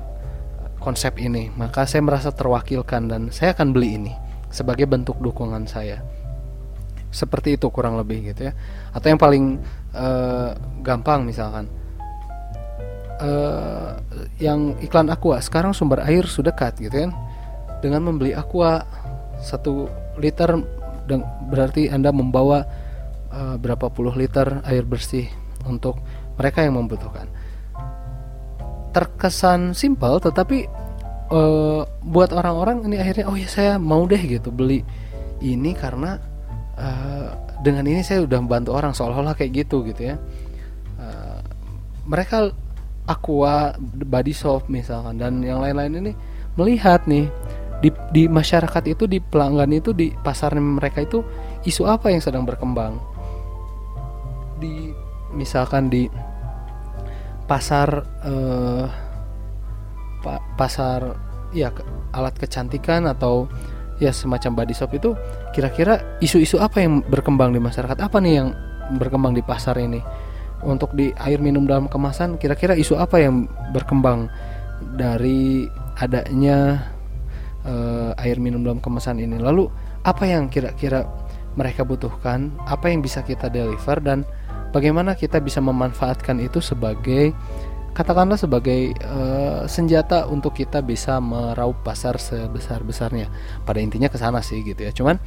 konsep 0.82 1.18
ini. 1.22 1.50
Maka 1.54 1.86
saya 1.86 2.02
merasa 2.02 2.30
terwakilkan 2.34 3.08
dan 3.10 3.22
saya 3.30 3.54
akan 3.54 3.74
beli 3.74 3.98
ini 3.98 4.14
sebagai 4.50 4.90
bentuk 4.90 5.18
dukungan 5.22 5.66
saya. 5.70 6.04
Seperti 7.12 7.60
itu 7.60 7.68
kurang 7.70 8.00
lebih 8.00 8.32
gitu 8.32 8.50
ya. 8.50 8.54
Atau 8.96 9.12
yang 9.12 9.20
paling 9.22 9.60
uh, 9.94 10.56
gampang 10.82 11.28
misalkan. 11.28 11.68
Uh, 13.22 14.02
yang 14.42 14.74
iklan 14.82 15.06
aqua 15.14 15.38
sekarang 15.38 15.78
sumber 15.78 16.02
air 16.02 16.26
sudah 16.26 16.50
dekat 16.50 16.82
gitu 16.82 17.06
kan. 17.08 17.14
Dengan 17.82 18.10
membeli 18.10 18.34
aqua 18.34 18.82
satu 19.42 19.90
liter 20.22 20.54
berarti 21.50 21.90
anda 21.90 22.14
membawa 22.14 22.66
uh, 23.34 23.58
berapa 23.58 23.90
puluh 23.90 24.14
liter 24.14 24.62
air 24.66 24.86
bersih 24.86 25.28
untuk 25.66 26.02
mereka 26.42 26.66
yang 26.66 26.82
membutuhkan. 26.82 27.30
Terkesan 28.92 29.78
simpel 29.78 30.18
tetapi 30.18 30.66
uh, 31.30 31.86
buat 32.02 32.34
orang-orang 32.34 32.90
ini 32.90 32.98
akhirnya 32.98 33.30
oh 33.30 33.38
ya 33.38 33.46
saya 33.46 33.78
mau 33.78 34.10
deh 34.10 34.20
gitu. 34.20 34.50
Beli 34.50 34.82
ini 35.46 35.78
karena 35.78 36.18
uh, 36.76 37.30
dengan 37.62 37.86
ini 37.86 38.02
saya 38.02 38.26
udah 38.26 38.42
membantu 38.42 38.74
orang 38.74 38.98
seolah-olah 38.98 39.38
kayak 39.38 39.64
gitu 39.64 39.86
gitu 39.86 40.12
ya. 40.12 40.16
Uh, 40.98 41.40
mereka 42.10 42.50
Aqua, 43.06 43.74
Body 43.82 44.34
Soap 44.34 44.70
misalkan 44.70 45.22
dan 45.22 45.42
yang 45.42 45.62
lain-lain 45.62 45.94
ini 46.06 46.12
melihat 46.58 47.06
nih 47.10 47.30
di, 47.82 47.90
di 48.14 48.24
masyarakat 48.30 48.94
itu 48.94 49.10
di 49.10 49.18
pelanggan 49.18 49.74
itu 49.74 49.90
di 49.90 50.14
pasar 50.14 50.54
mereka 50.58 51.02
itu 51.02 51.26
isu 51.66 51.90
apa 51.90 52.14
yang 52.14 52.22
sedang 52.22 52.46
berkembang? 52.46 53.02
Di 54.62 54.94
misalkan 55.34 55.90
di 55.90 56.06
pasar 57.52 58.08
eh, 58.24 58.86
pa, 60.24 60.40
pasar 60.56 61.20
ya 61.52 61.68
alat 62.16 62.32
kecantikan 62.40 63.04
atau 63.12 63.52
ya 64.00 64.16
semacam 64.16 64.64
body 64.64 64.72
shop 64.72 64.96
itu 64.96 65.12
kira-kira 65.52 66.00
isu-isu 66.24 66.56
apa 66.64 66.80
yang 66.80 67.04
berkembang 67.12 67.52
di 67.52 67.60
masyarakat? 67.60 68.00
Apa 68.00 68.24
nih 68.24 68.40
yang 68.40 68.56
berkembang 68.96 69.36
di 69.36 69.44
pasar 69.44 69.76
ini? 69.84 70.00
Untuk 70.64 70.96
di 70.96 71.12
air 71.20 71.44
minum 71.44 71.68
dalam 71.68 71.92
kemasan 71.92 72.40
kira-kira 72.40 72.72
isu 72.72 72.96
apa 72.96 73.20
yang 73.20 73.52
berkembang 73.76 74.32
dari 74.96 75.68
adanya 76.00 76.88
uh, 77.68 78.16
air 78.16 78.40
minum 78.40 78.64
dalam 78.64 78.80
kemasan 78.80 79.20
ini? 79.20 79.36
Lalu 79.42 79.68
apa 80.08 80.24
yang 80.24 80.48
kira-kira 80.48 81.04
mereka 81.60 81.84
butuhkan? 81.84 82.56
Apa 82.64 82.88
yang 82.88 83.04
bisa 83.04 83.26
kita 83.28 83.52
deliver? 83.52 84.00
Dan 84.00 84.24
bagaimana 84.72 85.14
kita 85.16 85.38
bisa 85.44 85.60
memanfaatkan 85.60 86.40
itu 86.40 86.64
sebagai 86.64 87.36
katakanlah 87.92 88.40
sebagai 88.40 88.96
uh, 89.04 89.68
senjata 89.68 90.24
untuk 90.32 90.56
kita 90.56 90.80
bisa 90.80 91.20
meraup 91.20 91.84
pasar 91.84 92.16
sebesar-besarnya? 92.16 93.28
Pada 93.68 93.80
intinya 93.84 94.08
ke 94.08 94.18
sana 94.18 94.40
sih 94.40 94.64
gitu 94.64 94.82
ya. 94.88 94.92
Cuman 94.96 95.20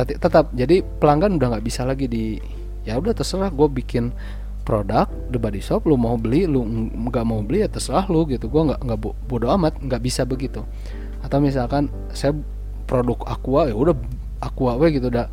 tetap 0.00 0.48
jadi 0.56 0.80
pelanggan 0.80 1.36
udah 1.36 1.58
nggak 1.58 1.66
bisa 1.66 1.84
lagi 1.84 2.08
di 2.08 2.38
ya 2.88 2.96
udah 2.96 3.12
terserah 3.12 3.52
gue 3.52 3.68
bikin 3.68 4.14
produk 4.64 5.10
The 5.28 5.36
Body 5.36 5.60
Shop 5.60 5.84
lu 5.84 6.00
mau 6.00 6.16
beli 6.16 6.48
lu 6.48 6.64
nggak 6.94 7.24
mau 7.26 7.44
beli 7.44 7.66
ya 7.66 7.68
terserah 7.68 8.06
lu 8.06 8.24
gitu. 8.30 8.46
Gue 8.46 8.70
nggak 8.70 8.80
nggak 8.86 8.98
bodo 9.28 9.46
amat 9.58 9.76
nggak 9.82 10.00
bisa 10.00 10.22
begitu. 10.22 10.62
Atau 11.20 11.42
misalkan 11.42 11.90
saya 12.14 12.32
produk 12.90 13.22
aqua 13.26 13.70
ya 13.70 13.74
udah 13.76 13.94
aqua 14.42 14.74
we 14.80 14.98
gitu 14.98 15.12
dah 15.12 15.30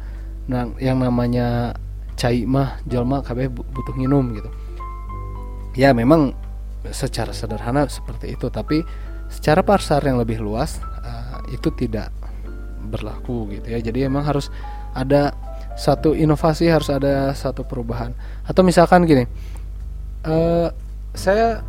nah 0.48 0.70
yang 0.80 1.02
namanya 1.02 1.76
cai 2.18 2.44
mah 2.50 2.82
jalma 2.90 3.22
KB 3.22 3.54
butuh 3.54 3.96
minum 3.96 4.34
gitu. 4.34 4.50
Ya 5.78 5.94
memang 5.94 6.34
secara 6.90 7.32
sederhana 7.32 7.86
seperti 7.86 8.34
itu 8.34 8.50
tapi 8.50 8.82
secara 9.30 9.62
pasar 9.62 10.02
yang 10.02 10.18
lebih 10.18 10.42
luas 10.42 10.82
uh, 10.82 11.46
itu 11.54 11.70
tidak 11.78 12.10
berlaku 12.90 13.54
gitu 13.54 13.70
ya. 13.70 13.80
Jadi 13.80 14.10
emang 14.10 14.26
harus 14.26 14.50
ada 14.98 15.38
satu 15.78 16.18
inovasi 16.18 16.68
harus 16.74 16.90
ada 16.90 17.32
satu 17.38 17.62
perubahan. 17.62 18.18
Atau 18.50 18.66
misalkan 18.66 19.06
gini 19.06 19.30
uh, 20.26 20.74
saya 21.14 21.62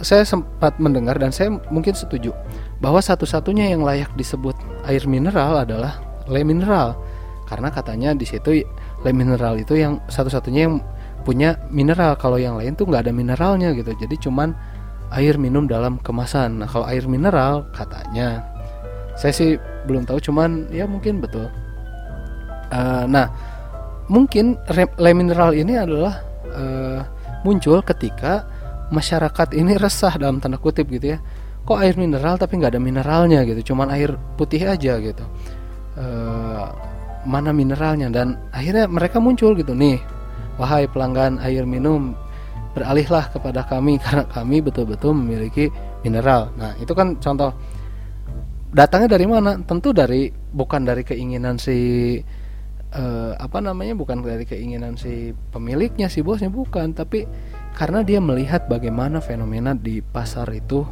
saya 0.00 0.24
sempat 0.24 0.80
mendengar 0.80 1.20
dan 1.20 1.30
saya 1.30 1.52
mungkin 1.70 1.92
setuju 1.92 2.32
bahwa 2.82 2.98
satu-satunya 2.98 3.70
yang 3.70 3.86
layak 3.86 4.10
disebut 4.18 4.56
air 4.88 5.04
mineral 5.06 5.62
adalah 5.62 6.00
le 6.26 6.40
mineral. 6.42 6.96
Karena 7.46 7.68
katanya 7.68 8.16
di 8.16 8.24
situ 8.24 8.64
le 9.02 9.10
mineral 9.10 9.58
itu 9.58 9.74
yang 9.78 9.98
satu-satunya 10.06 10.70
yang 10.70 10.78
punya 11.22 11.58
mineral. 11.70 12.18
Kalau 12.18 12.38
yang 12.38 12.58
lain 12.58 12.74
tuh 12.74 12.86
nggak 12.90 13.06
ada 13.08 13.12
mineralnya 13.14 13.74
gitu. 13.74 13.94
Jadi 13.94 14.18
cuman 14.18 14.54
air 15.14 15.36
minum 15.38 15.66
dalam 15.66 15.98
kemasan. 16.02 16.62
Nah 16.62 16.68
kalau 16.70 16.86
air 16.88 17.06
mineral 17.06 17.66
katanya. 17.74 18.42
Saya 19.14 19.32
sih 19.34 19.50
belum 19.86 20.08
tahu 20.08 20.18
cuman 20.22 20.72
ya 20.72 20.88
mungkin 20.88 21.20
betul. 21.20 21.46
Uh, 22.72 23.04
nah 23.04 23.28
mungkin 24.08 24.56
le 24.72 25.12
mineral 25.12 25.52
ini 25.52 25.76
adalah 25.76 26.24
uh, 26.48 27.00
muncul 27.44 27.84
ketika 27.84 28.48
masyarakat 28.88 29.52
ini 29.52 29.76
resah 29.76 30.16
dalam 30.16 30.40
tanda 30.40 30.56
kutip 30.56 30.88
gitu 30.88 31.16
ya. 31.16 31.18
Kok 31.62 31.78
air 31.78 31.94
mineral 31.94 32.40
tapi 32.40 32.58
nggak 32.58 32.74
ada 32.74 32.82
mineralnya 32.82 33.46
gitu? 33.46 33.74
Cuman 33.74 33.92
air 33.94 34.16
putih 34.34 34.66
aja 34.66 34.98
gitu. 34.98 35.24
Uh, 35.92 36.66
mana 37.26 37.50
mineralnya. 37.54 38.08
Dan 38.10 38.38
akhirnya 38.50 38.86
mereka 38.90 39.18
muncul 39.18 39.54
gitu 39.58 39.72
nih 39.72 39.98
wahai 40.60 40.84
pelanggan 40.90 41.40
air 41.40 41.64
minum 41.64 42.12
beralihlah 42.72 43.28
kepada 43.32 43.64
kami 43.68 43.96
karena 44.04 44.24
kami 44.28 44.60
betul-betul 44.64 45.12
memiliki 45.16 45.68
mineral. 46.04 46.52
Nah 46.56 46.76
itu 46.80 46.92
kan 46.92 47.16
contoh. 47.20 47.52
Datangnya 48.72 49.20
dari 49.20 49.28
mana? 49.28 49.60
Tentu 49.68 49.92
dari 49.92 50.32
bukan 50.32 50.88
dari 50.88 51.04
keinginan 51.04 51.60
si 51.60 52.16
uh, 52.96 53.36
apa 53.36 53.60
namanya 53.60 53.92
bukan 53.92 54.24
dari 54.24 54.48
keinginan 54.48 54.96
si 54.96 55.36
pemiliknya 55.52 56.08
si 56.08 56.24
bosnya 56.24 56.48
bukan. 56.48 56.96
Tapi 56.96 57.28
karena 57.76 58.00
dia 58.00 58.16
melihat 58.24 58.72
bagaimana 58.72 59.20
fenomena 59.20 59.76
di 59.76 60.00
pasar 60.00 60.48
itu 60.56 60.88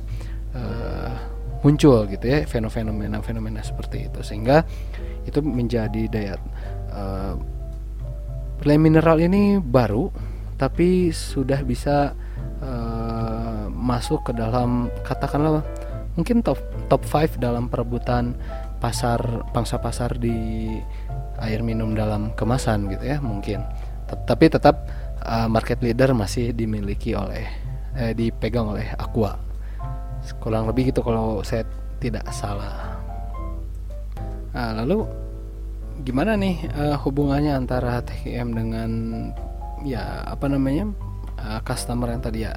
uh, 0.52 1.29
muncul 1.60 2.08
gitu 2.08 2.24
ya 2.24 2.44
fenomena-fenomena 2.48 3.60
seperti 3.60 4.08
itu. 4.08 4.20
Sehingga 4.24 4.64
itu 5.24 5.40
menjadi 5.44 6.02
daya 6.08 6.34
uh, 6.92 7.36
mineral 8.64 9.20
ini 9.20 9.56
baru 9.60 10.12
tapi 10.60 11.08
sudah 11.12 11.64
bisa 11.64 12.12
uh, 12.60 13.64
masuk 13.72 14.28
ke 14.28 14.32
dalam 14.36 14.92
katakanlah 15.04 15.64
mungkin 16.20 16.44
top 16.44 16.60
top 16.92 17.00
5 17.08 17.40
dalam 17.40 17.72
perebutan 17.72 18.36
pasar 18.76 19.48
pangsa 19.56 19.80
pasar 19.80 20.20
di 20.20 20.68
air 21.40 21.64
minum 21.64 21.96
dalam 21.96 22.36
kemasan 22.36 22.88
gitu 22.92 23.04
ya 23.04 23.16
mungkin. 23.20 23.64
Tapi 24.10 24.50
tetap 24.50 24.84
uh, 25.24 25.48
market 25.48 25.80
leader 25.80 26.12
masih 26.12 26.50
dimiliki 26.52 27.14
oleh 27.14 27.46
eh, 27.94 28.12
dipegang 28.12 28.74
oleh 28.74 28.90
Aqua 28.98 29.49
kurang 30.38 30.70
lebih 30.70 30.94
gitu 30.94 31.02
kalau 31.02 31.42
saya 31.42 31.66
tidak 31.98 32.24
salah. 32.30 33.00
Nah, 34.54 34.72
lalu 34.82 35.06
gimana 36.00 36.34
nih 36.38 36.70
uh, 36.72 36.96
hubungannya 37.02 37.54
antara 37.54 38.00
TKM 38.00 38.48
dengan 38.56 38.90
ya 39.84 40.24
apa 40.24 40.48
namanya 40.48 40.90
uh, 41.38 41.60
customer 41.66 42.12
yang 42.12 42.22
tadi 42.22 42.46
ya? 42.46 42.54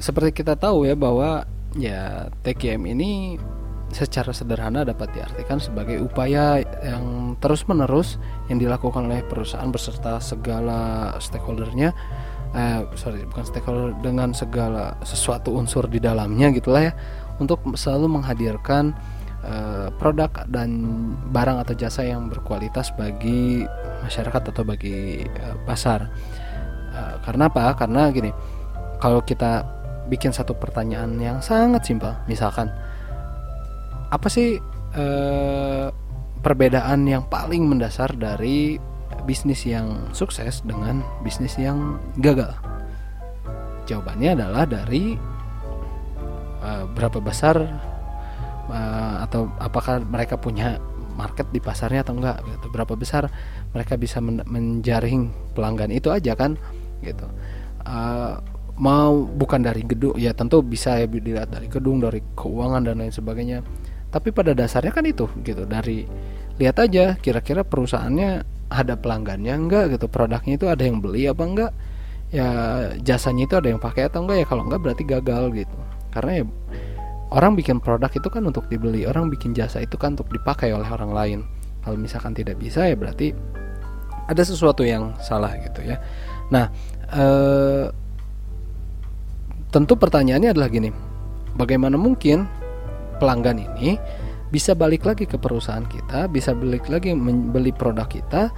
Seperti 0.00 0.42
kita 0.42 0.56
tahu 0.56 0.88
ya 0.88 0.96
bahwa 0.96 1.44
ya 1.76 2.32
TKM 2.42 2.82
ini 2.96 3.38
secara 3.90 4.30
sederhana 4.30 4.86
dapat 4.86 5.10
diartikan 5.10 5.58
sebagai 5.58 5.98
upaya 5.98 6.62
yang 6.62 7.34
terus-menerus 7.42 8.22
yang 8.46 8.62
dilakukan 8.62 9.10
oleh 9.10 9.26
perusahaan 9.26 9.66
beserta 9.70 10.22
segala 10.22 11.14
stakeholdernya 11.18 11.90
eh, 12.54 12.80
sorry 12.98 13.22
bukan 13.26 13.44
stakeholder 13.46 13.94
dengan 14.02 14.34
segala 14.34 14.98
sesuatu 15.06 15.54
unsur 15.54 15.86
di 15.86 16.02
dalamnya 16.02 16.50
gitulah 16.50 16.90
ya 16.90 16.92
untuk 17.38 17.62
selalu 17.78 18.20
menghadirkan 18.20 18.92
eh, 19.46 19.88
produk 19.96 20.30
dan 20.50 20.70
barang 21.30 21.62
atau 21.62 21.74
jasa 21.78 22.04
yang 22.04 22.28
berkualitas 22.28 22.92
bagi 22.94 23.64
masyarakat 24.02 24.42
atau 24.50 24.62
bagi 24.66 25.24
eh, 25.24 25.56
pasar. 25.64 26.10
Eh, 26.90 27.14
karena 27.22 27.46
apa? 27.48 27.72
Karena 27.78 28.10
gini 28.10 28.30
kalau 29.00 29.24
kita 29.24 29.64
bikin 30.10 30.34
satu 30.34 30.58
pertanyaan 30.58 31.16
yang 31.22 31.38
sangat 31.38 31.86
simpel 31.86 32.12
misalkan 32.26 32.66
apa 34.10 34.26
sih 34.26 34.58
eh, 34.98 35.86
perbedaan 36.42 37.06
yang 37.06 37.24
paling 37.30 37.62
mendasar 37.68 38.10
dari 38.18 38.89
bisnis 39.24 39.62
yang 39.66 40.10
sukses 40.16 40.62
dengan 40.66 41.04
bisnis 41.22 41.56
yang 41.56 41.98
gagal? 42.18 42.54
Jawabannya 43.86 44.38
adalah 44.38 44.64
dari 44.68 45.18
uh, 46.62 46.84
berapa 46.94 47.18
besar 47.18 47.56
uh, 48.70 49.16
atau 49.24 49.50
apakah 49.58 50.02
mereka 50.02 50.38
punya 50.38 50.78
market 51.18 51.50
di 51.52 51.60
pasarnya 51.60 52.06
atau 52.06 52.16
enggak 52.16 52.40
gitu. 52.46 52.66
Berapa 52.70 52.94
besar 52.94 53.28
mereka 53.74 53.98
bisa 53.98 54.22
men 54.22 54.40
menjaring 54.46 55.30
pelanggan 55.52 55.90
itu 55.90 56.08
aja 56.08 56.32
kan 56.38 56.56
gitu. 57.02 57.26
Uh, 57.84 58.38
mau 58.80 59.28
bukan 59.28 59.60
dari 59.60 59.84
gedung 59.84 60.16
ya 60.16 60.32
tentu 60.32 60.64
bisa 60.64 60.96
ya 60.96 61.04
dilihat 61.04 61.52
dari 61.52 61.68
gedung 61.68 62.00
dari 62.00 62.24
keuangan 62.32 62.88
dan 62.88 63.04
lain 63.04 63.12
sebagainya 63.12 63.60
tapi 64.08 64.32
pada 64.32 64.56
dasarnya 64.56 64.88
kan 64.88 65.04
itu 65.04 65.28
gitu 65.44 65.68
dari 65.68 66.08
lihat 66.56 66.80
aja 66.80 67.14
kira-kira 67.20 67.60
perusahaannya 67.60 68.59
ada 68.70 68.94
pelanggannya 68.94 69.50
enggak 69.50 69.98
gitu 69.98 70.06
produknya 70.06 70.54
itu 70.56 70.66
ada 70.70 70.82
yang 70.86 71.02
beli 71.02 71.26
apa 71.26 71.42
enggak? 71.42 71.72
Ya 72.30 72.48
jasanya 73.02 73.50
itu 73.50 73.54
ada 73.58 73.68
yang 73.68 73.82
pakai 73.82 74.06
atau 74.06 74.22
enggak? 74.22 74.38
Ya 74.42 74.46
kalau 74.46 74.62
enggak 74.64 74.80
berarti 74.80 75.02
gagal 75.02 75.44
gitu. 75.58 75.76
Karena 76.14 76.42
ya 76.42 76.44
orang 77.34 77.58
bikin 77.58 77.82
produk 77.82 78.10
itu 78.10 78.28
kan 78.30 78.42
untuk 78.46 78.70
dibeli 78.70 79.06
orang 79.06 79.30
bikin 79.30 79.54
jasa 79.54 79.82
itu 79.82 79.98
kan 79.98 80.14
untuk 80.14 80.30
dipakai 80.30 80.70
oleh 80.70 80.86
orang 80.86 81.10
lain. 81.10 81.40
Kalau 81.82 81.98
misalkan 81.98 82.32
tidak 82.32 82.56
bisa 82.62 82.86
ya 82.86 82.94
berarti 82.94 83.34
ada 84.30 84.42
sesuatu 84.46 84.86
yang 84.86 85.18
salah 85.18 85.50
gitu 85.58 85.82
ya. 85.82 85.98
Nah 86.54 86.70
eh, 87.10 87.86
tentu 89.70 89.94
pertanyaannya 89.98 90.50
adalah 90.54 90.70
gini 90.70 90.90
bagaimana 91.54 91.98
mungkin 91.98 92.46
pelanggan 93.18 93.58
ini 93.58 93.98
bisa 94.50 94.74
balik 94.74 95.06
lagi 95.06 95.30
ke 95.30 95.38
perusahaan 95.38 95.86
kita, 95.86 96.26
bisa 96.26 96.50
balik 96.52 96.90
lagi 96.90 97.14
membeli 97.14 97.70
produk 97.70 98.10
kita, 98.10 98.50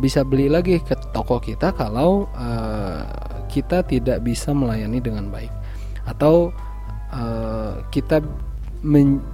bisa 0.00 0.24
beli 0.24 0.48
lagi 0.48 0.80
ke 0.80 0.96
toko 1.12 1.36
kita 1.36 1.76
kalau 1.76 2.24
uh, 2.32 3.04
kita 3.52 3.84
tidak 3.84 4.24
bisa 4.24 4.56
melayani 4.56 5.04
dengan 5.04 5.28
baik 5.28 5.52
atau 6.08 6.48
uh, 7.12 7.84
kita 7.92 8.24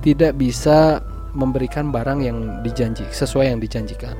tidak 0.03 0.35
bisa 0.35 0.99
memberikan 1.31 1.95
barang 1.95 2.27
yang 2.27 2.39
dijanji 2.67 3.07
sesuai 3.15 3.55
yang 3.55 3.63
dijanjikan. 3.63 4.19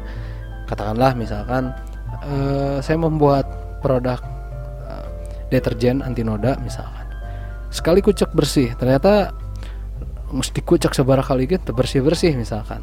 Katakanlah 0.71 1.19
misalkan 1.19 1.75
uh, 2.23 2.79
saya 2.79 2.99
membuat 3.03 3.51
produk 3.83 4.23
uh, 4.87 5.07
deterjen 5.51 6.07
anti 6.07 6.23
noda 6.23 6.55
misalkan. 6.63 7.11
Sekali 7.71 8.03
kucek 8.03 8.31
bersih, 8.35 8.75
ternyata 8.79 9.35
mesti 10.31 10.63
kucek 10.63 10.95
sebarang 10.95 11.27
kali 11.27 11.51
gitu 11.51 11.71
bersih 11.75 12.01
bersih 12.03 12.35
misalkan. 12.39 12.83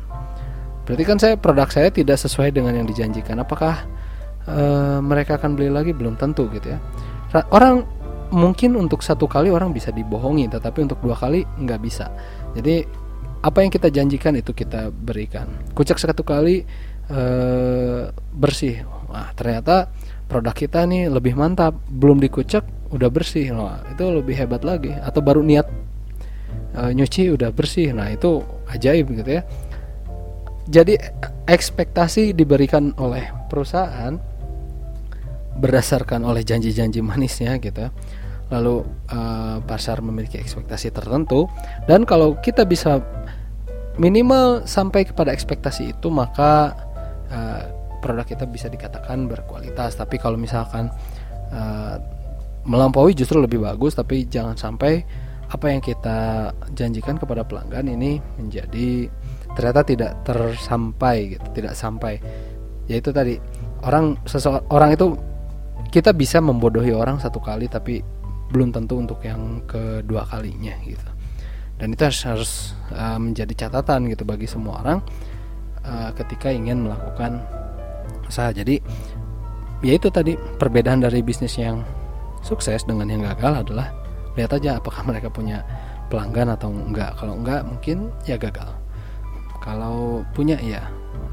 Berarti 0.87 1.03
kan 1.03 1.17
saya 1.19 1.35
produk 1.35 1.67
saya 1.67 1.91
tidak 1.91 2.15
sesuai 2.15 2.55
dengan 2.55 2.71
yang 2.71 2.87
dijanjikan. 2.87 3.43
Apakah 3.43 3.83
uh, 4.47 5.03
mereka 5.03 5.35
akan 5.35 5.59
beli 5.59 5.67
lagi? 5.67 5.91
Belum 5.91 6.15
tentu 6.15 6.47
gitu 6.51 6.71
ya. 6.75 6.79
Orang 7.51 7.83
mungkin 8.31 8.75
untuk 8.79 9.03
satu 9.03 9.27
kali 9.27 9.51
orang 9.51 9.71
bisa 9.71 9.91
dibohongi 9.91 10.51
tetapi 10.51 10.83
untuk 10.83 10.99
dua 11.03 11.15
kali 11.15 11.43
nggak 11.43 11.79
bisa. 11.83 12.07
Jadi 12.55 12.87
apa 13.43 13.63
yang 13.63 13.71
kita 13.71 13.91
janjikan 13.91 14.35
itu 14.39 14.55
kita 14.55 14.91
berikan. 14.91 15.47
Kucek 15.75 15.99
satu 15.99 16.23
kali 16.23 16.63
uh, 17.11 18.07
bersih. 18.31 18.87
Wah 19.11 19.31
ternyata 19.35 19.91
produk 20.31 20.55
kita 20.55 20.87
nih 20.87 21.11
lebih 21.11 21.35
mantap. 21.35 21.75
Belum 21.91 22.15
dikucek 22.15 22.63
udah 22.95 23.11
bersih. 23.11 23.51
Wah 23.55 23.83
itu 23.91 24.07
lebih 24.07 24.39
hebat 24.39 24.63
lagi. 24.63 24.95
Atau 25.03 25.19
baru 25.19 25.43
niat 25.43 25.67
uh, 26.77 26.91
nyuci 26.93 27.33
udah 27.33 27.49
bersih. 27.49 27.91
Nah 27.91 28.13
itu 28.13 28.45
ajaib 28.69 29.09
gitu 29.11 29.41
ya. 29.41 29.43
Jadi 30.67 30.99
ekspektasi 31.47 32.35
diberikan 32.35 32.93
oleh 32.99 33.25
perusahaan 33.47 34.19
berdasarkan 35.57 36.21
oleh 36.21 36.45
janji-janji 36.45 37.01
manisnya 37.01 37.57
gitu 37.57 37.89
ya. 37.89 37.91
lalu 38.47 38.79
uh, 39.11 39.59
pasar 39.67 39.99
memiliki 39.99 40.39
ekspektasi 40.39 40.95
tertentu. 40.95 41.51
Dan 41.83 42.07
kalau 42.07 42.39
kita 42.39 42.63
bisa 42.63 43.03
minimal 43.99 44.63
sampai 44.63 45.03
kepada 45.03 45.35
ekspektasi 45.35 45.91
itu 45.91 46.07
maka 46.07 46.71
uh, 47.27 47.61
produk 47.99 48.23
kita 48.23 48.47
bisa 48.47 48.71
dikatakan 48.71 49.27
berkualitas. 49.27 49.99
Tapi 49.99 50.15
kalau 50.15 50.39
misalkan 50.39 50.87
uh, 51.51 51.99
melampaui 52.63 53.11
justru 53.11 53.43
lebih 53.43 53.63
bagus. 53.63 53.99
Tapi 53.99 54.27
jangan 54.31 54.55
sampai 54.55 55.03
apa 55.47 55.65
yang 55.71 55.79
kita 55.79 56.51
janjikan 56.75 57.15
kepada 57.15 57.47
pelanggan 57.47 57.87
ini 57.87 58.19
menjadi 58.35 59.07
ternyata 59.55 59.81
tidak 59.87 60.11
tersampai 60.27 61.37
gitu 61.37 61.47
tidak 61.55 61.73
sampai. 61.73 62.19
Yaitu 62.87 63.11
tadi 63.11 63.39
orang 63.83 64.19
seseorang 64.27 64.95
itu 64.95 65.15
kita 65.87 66.11
bisa 66.11 66.43
membodohi 66.43 66.91
orang 66.91 67.19
satu 67.19 67.39
kali 67.39 67.71
tapi 67.71 68.03
belum 68.51 68.71
tentu 68.75 68.99
untuk 68.99 69.19
yang 69.23 69.63
kedua 69.67 70.27
kalinya 70.27 70.75
gitu. 70.83 71.03
Dan 71.77 71.93
itu 71.93 72.09
harus, 72.09 72.21
harus 72.25 72.51
uh, 72.95 73.19
menjadi 73.21 73.67
catatan 73.67 74.09
gitu 74.09 74.25
bagi 74.25 74.49
semua 74.49 74.81
orang 74.81 74.99
uh, 75.85 76.09
ketika 76.15 76.49
ingin 76.49 76.89
melakukan 76.89 77.43
usaha. 78.25 78.49
Jadi 78.51 78.81
ya 79.85 79.93
itu 79.93 80.09
tadi 80.09 80.33
perbedaan 80.35 81.05
dari 81.05 81.21
bisnis 81.21 81.55
yang 81.55 81.85
sukses 82.41 82.83
dengan 82.87 83.07
yang 83.11 83.21
gagal 83.23 83.67
adalah 83.67 83.93
lihat 84.37 84.53
aja 84.53 84.77
apakah 84.77 85.03
mereka 85.09 85.27
punya 85.33 85.65
pelanggan 86.07 86.53
atau 86.53 86.71
enggak. 86.71 87.17
Kalau 87.19 87.35
enggak 87.35 87.65
mungkin 87.67 88.13
ya 88.23 88.39
gagal. 88.39 88.69
Kalau 89.59 90.23
punya 90.31 90.55
ya 90.63 90.87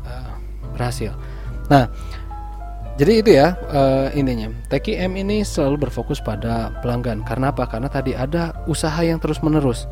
uh, 0.09 0.33
berhasil. 0.75 1.15
Nah 1.71 1.87
jadi 2.95 3.13
itu 3.19 3.31
ya 3.35 3.59
uh, 3.75 4.07
intinya 4.15 4.55
TKM 4.71 5.11
ini 5.19 5.43
selalu 5.43 5.87
berfokus 5.87 6.23
pada 6.23 6.75
pelanggan. 6.83 7.27
Karena 7.27 7.51
apa? 7.51 7.67
Karena 7.67 7.91
tadi 7.91 8.15
ada 8.15 8.55
usaha 8.71 8.99
yang 9.03 9.19
terus 9.19 9.43
menerus 9.43 9.87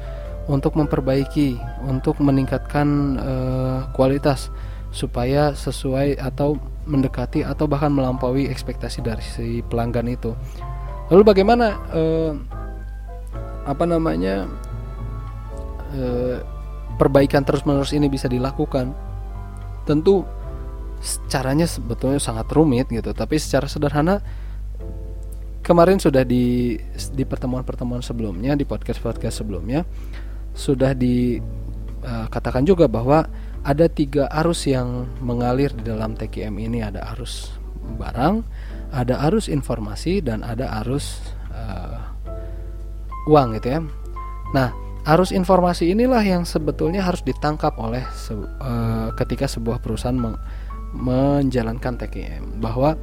untuk 0.50 0.74
memperbaiki 0.74 1.58
untuk 1.86 2.18
meningkatkan 2.18 3.18
uh, 3.18 3.78
kualitas 3.94 4.50
supaya 4.94 5.54
sesuai 5.54 6.18
atau 6.18 6.58
mendekati 6.86 7.46
atau 7.46 7.70
bahkan 7.70 7.94
melampaui 7.94 8.50
ekspektasi 8.50 9.02
dari 9.02 9.22
si 9.22 9.62
pelanggan 9.66 10.06
itu. 10.10 10.34
Lalu 11.10 11.22
bagaimana 11.26 11.78
uh, 11.90 12.32
apa 13.62 13.84
namanya 13.86 14.50
perbaikan 16.96 17.44
terus-menerus 17.44 17.92
ini 17.92 18.08
bisa 18.08 18.26
dilakukan. 18.26 18.96
Tentu 19.84 20.24
caranya 21.26 21.66
sebetulnya 21.66 22.22
sangat 22.22 22.46
rumit 22.54 22.86
gitu 22.86 23.10
tapi 23.10 23.34
secara 23.34 23.66
sederhana 23.66 24.22
kemarin 25.66 25.98
sudah 25.98 26.22
di 26.22 26.78
di 27.10 27.24
pertemuan-pertemuan 27.26 28.06
sebelumnya 28.06 28.54
di 28.54 28.62
podcast-podcast 28.62 29.42
sebelumnya 29.42 29.82
sudah 30.54 30.94
dikatakan 30.94 32.62
uh, 32.62 32.68
juga 32.70 32.86
bahwa 32.86 33.26
ada 33.62 33.86
tiga 33.86 34.26
arus 34.42 34.66
yang 34.66 35.06
mengalir 35.22 35.70
di 35.70 35.86
dalam 35.86 36.18
TKM 36.18 36.54
ini. 36.58 36.82
Ada 36.82 37.14
arus 37.14 37.54
barang, 37.98 38.42
ada 38.90 39.22
arus 39.30 39.46
informasi 39.46 40.22
dan 40.22 40.42
ada 40.42 40.82
arus 40.82 41.22
uh, 41.54 42.02
uang 43.26 43.58
gitu 43.58 43.78
ya. 43.78 43.80
Nah, 44.52 44.74
arus 45.02 45.34
informasi 45.34 45.90
inilah 45.90 46.22
yang 46.22 46.46
sebetulnya 46.46 47.02
harus 47.02 47.22
ditangkap 47.26 47.74
oleh 47.78 48.02
se 48.14 48.34
uh, 48.34 49.10
ketika 49.18 49.50
sebuah 49.50 49.82
perusahaan 49.82 50.18
menjalankan 50.92 51.98
TKM 51.98 52.60
bahwa 52.62 52.94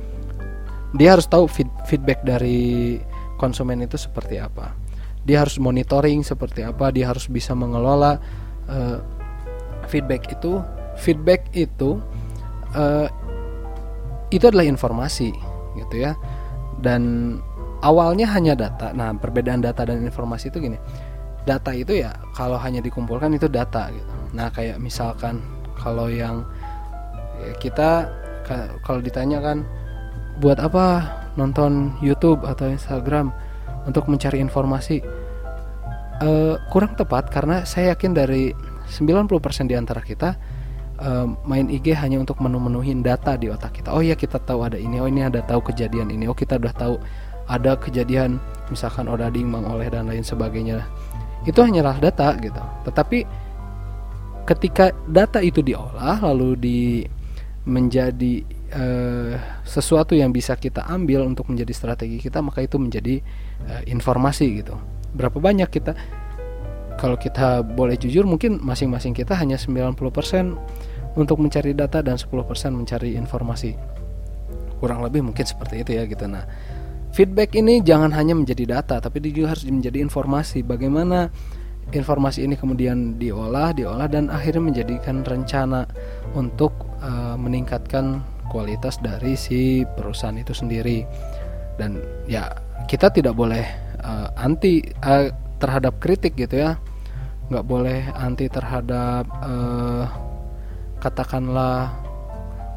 dia 0.96 1.14
harus 1.18 1.30
tahu 1.30 1.46
feed 1.46 1.70
feedback 1.86 2.22
dari 2.26 2.98
konsumen 3.38 3.82
itu 3.84 3.98
seperti 3.98 4.42
apa. 4.42 4.74
Dia 5.28 5.44
harus 5.44 5.60
monitoring 5.60 6.24
seperti 6.24 6.64
apa 6.64 6.90
dia 6.90 7.12
harus 7.12 7.28
bisa 7.28 7.52
mengelola 7.54 8.18
uh, 8.70 8.98
feedback 9.90 10.30
itu. 10.32 10.64
Feedback 11.00 11.48
itu 11.56 12.00
uh, 12.76 13.08
itu 14.30 14.44
adalah 14.46 14.66
informasi 14.66 15.34
gitu 15.78 15.96
ya. 16.00 16.14
Dan 16.80 17.36
awalnya 17.82 18.28
hanya 18.32 18.56
data. 18.56 18.92
Nah 18.92 19.16
perbedaan 19.16 19.64
data 19.64 19.88
dan 19.88 20.04
informasi 20.04 20.52
itu 20.52 20.60
gini. 20.60 20.78
Data 21.48 21.72
itu 21.72 21.96
ya 21.96 22.14
kalau 22.36 22.60
hanya 22.60 22.84
dikumpulkan 22.84 23.32
itu 23.36 23.48
data 23.48 23.90
gitu. 23.92 24.14
Nah 24.36 24.52
kayak 24.52 24.78
misalkan 24.78 25.40
kalau 25.80 26.12
yang 26.12 26.44
ya 27.40 27.54
kita 27.62 28.10
kalau 28.82 29.00
ditanya 29.00 29.40
kan 29.40 29.62
buat 30.42 30.58
apa 30.58 31.06
nonton 31.38 31.94
YouTube 32.02 32.44
atau 32.44 32.68
Instagram 32.68 33.32
untuk 33.88 34.08
mencari 34.12 34.40
informasi? 34.42 35.00
Uh, 36.20 36.60
kurang 36.68 37.00
tepat 37.00 37.32
karena 37.32 37.64
saya 37.64 37.96
yakin 37.96 38.12
dari 38.12 38.52
90% 38.92 39.72
di 39.72 39.76
antara 39.80 40.04
kita 40.04 40.36
uh, 41.00 41.28
main 41.48 41.72
IG 41.72 41.96
hanya 41.96 42.20
untuk 42.20 42.44
menu-menuhin 42.44 43.00
data 43.00 43.40
di 43.40 43.48
otak 43.48 43.80
kita. 43.80 43.96
Oh 43.96 44.04
ya 44.04 44.20
kita 44.20 44.36
tahu 44.44 44.68
ada 44.68 44.76
ini, 44.76 45.00
oh 45.00 45.08
ini 45.08 45.24
ada 45.24 45.40
tahu 45.40 45.64
kejadian 45.72 46.12
ini, 46.12 46.28
oh 46.28 46.36
kita 46.36 46.60
udah 46.60 46.76
tahu 46.76 47.00
ada 47.50 47.76
kejadian 47.76 48.38
misalkan 48.70 49.10
odading, 49.10 49.50
mangoleh 49.50 49.90
dan 49.90 50.06
lain 50.06 50.22
sebagainya. 50.22 50.86
Itu 51.44 51.66
hanyalah 51.66 51.98
data 51.98 52.38
gitu. 52.38 52.62
Tetapi 52.86 53.26
ketika 54.46 54.94
data 55.10 55.42
itu 55.42 55.62
diolah 55.66 56.22
lalu 56.22 56.50
di 56.58 56.80
menjadi 57.70 58.42
uh, 58.74 59.34
sesuatu 59.62 60.18
yang 60.18 60.34
bisa 60.34 60.58
kita 60.58 60.90
ambil 60.90 61.22
untuk 61.22 61.54
menjadi 61.54 61.70
strategi 61.70 62.18
kita 62.18 62.42
maka 62.42 62.66
itu 62.66 62.82
menjadi 62.82 63.22
uh, 63.70 63.84
informasi 63.86 64.64
gitu. 64.64 64.74
Berapa 65.14 65.38
banyak 65.38 65.70
kita 65.70 65.94
kalau 66.98 67.16
kita 67.16 67.64
boleh 67.64 67.96
jujur 67.96 68.28
mungkin 68.28 68.60
masing-masing 68.60 69.16
kita 69.16 69.32
hanya 69.38 69.56
90% 69.56 69.96
untuk 71.16 71.38
mencari 71.40 71.72
data 71.72 72.04
dan 72.04 72.20
10% 72.20 72.28
mencari 72.74 73.16
informasi. 73.16 73.72
Kurang 74.82 75.04
lebih 75.06 75.24
mungkin 75.24 75.46
seperti 75.46 75.86
itu 75.86 75.96
ya 75.96 76.04
gitu. 76.10 76.26
Nah 76.28 76.44
Feedback 77.20 77.52
ini 77.60 77.84
jangan 77.84 78.16
hanya 78.16 78.32
menjadi 78.32 78.80
data, 78.80 79.04
tapi 79.04 79.20
juga 79.28 79.52
harus 79.52 79.68
menjadi 79.68 80.00
informasi. 80.00 80.64
Bagaimana 80.64 81.28
informasi 81.92 82.48
ini 82.48 82.56
kemudian 82.56 83.20
diolah, 83.20 83.76
diolah 83.76 84.08
dan 84.08 84.32
akhirnya 84.32 84.72
menjadikan 84.72 85.28
rencana 85.28 85.84
untuk 86.32 86.72
uh, 87.04 87.36
meningkatkan 87.36 88.24
kualitas 88.48 89.04
dari 89.04 89.36
si 89.36 89.84
perusahaan 90.00 90.40
itu 90.40 90.56
sendiri. 90.56 91.04
Dan 91.76 92.00
ya 92.24 92.56
kita 92.88 93.12
tidak 93.12 93.36
boleh 93.36 93.68
uh, 94.00 94.32
anti 94.40 94.80
uh, 95.04 95.28
terhadap 95.60 96.00
kritik 96.00 96.40
gitu 96.40 96.56
ya, 96.56 96.80
nggak 97.52 97.68
boleh 97.68 98.00
anti 98.16 98.48
terhadap 98.48 99.28
uh, 99.44 100.08
katakanlah 101.04 101.92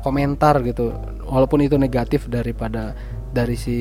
komentar 0.03 0.59
gitu, 0.67 0.91
walaupun 1.31 1.63
itu 1.63 1.79
negatif 1.79 2.27
daripada 2.27 2.91
dari 3.31 3.55
si 3.55 3.79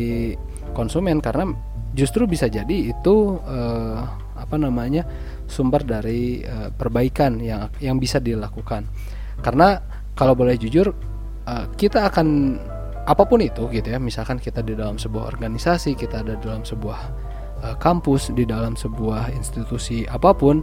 konsumen 0.71 1.19
karena 1.19 1.51
justru 1.91 2.23
bisa 2.27 2.47
jadi 2.47 2.95
itu 2.95 3.39
uh, 3.43 3.99
apa 4.35 4.55
namanya 4.57 5.05
sumber 5.45 5.83
dari 5.83 6.41
uh, 6.41 6.71
perbaikan 6.73 7.37
yang 7.37 7.69
yang 7.83 7.99
bisa 7.99 8.17
dilakukan. 8.17 8.87
Karena 9.43 9.77
kalau 10.15 10.33
boleh 10.33 10.55
jujur 10.55 10.91
uh, 11.47 11.65
kita 11.75 12.07
akan 12.09 12.57
apa 13.01 13.23
pun 13.25 13.41
itu 13.41 13.65
gitu 13.73 13.89
ya 13.89 13.97
misalkan 13.97 14.37
kita 14.37 14.61
di 14.61 14.77
dalam 14.77 15.01
sebuah 15.01 15.25
organisasi 15.33 15.97
kita 15.97 16.21
ada 16.21 16.37
dalam 16.37 16.61
sebuah 16.61 16.99
uh, 17.65 17.75
kampus 17.81 18.29
di 18.37 18.45
dalam 18.45 18.77
sebuah 18.77 19.33
institusi 19.33 20.05
apa 20.05 20.29
pun 20.37 20.61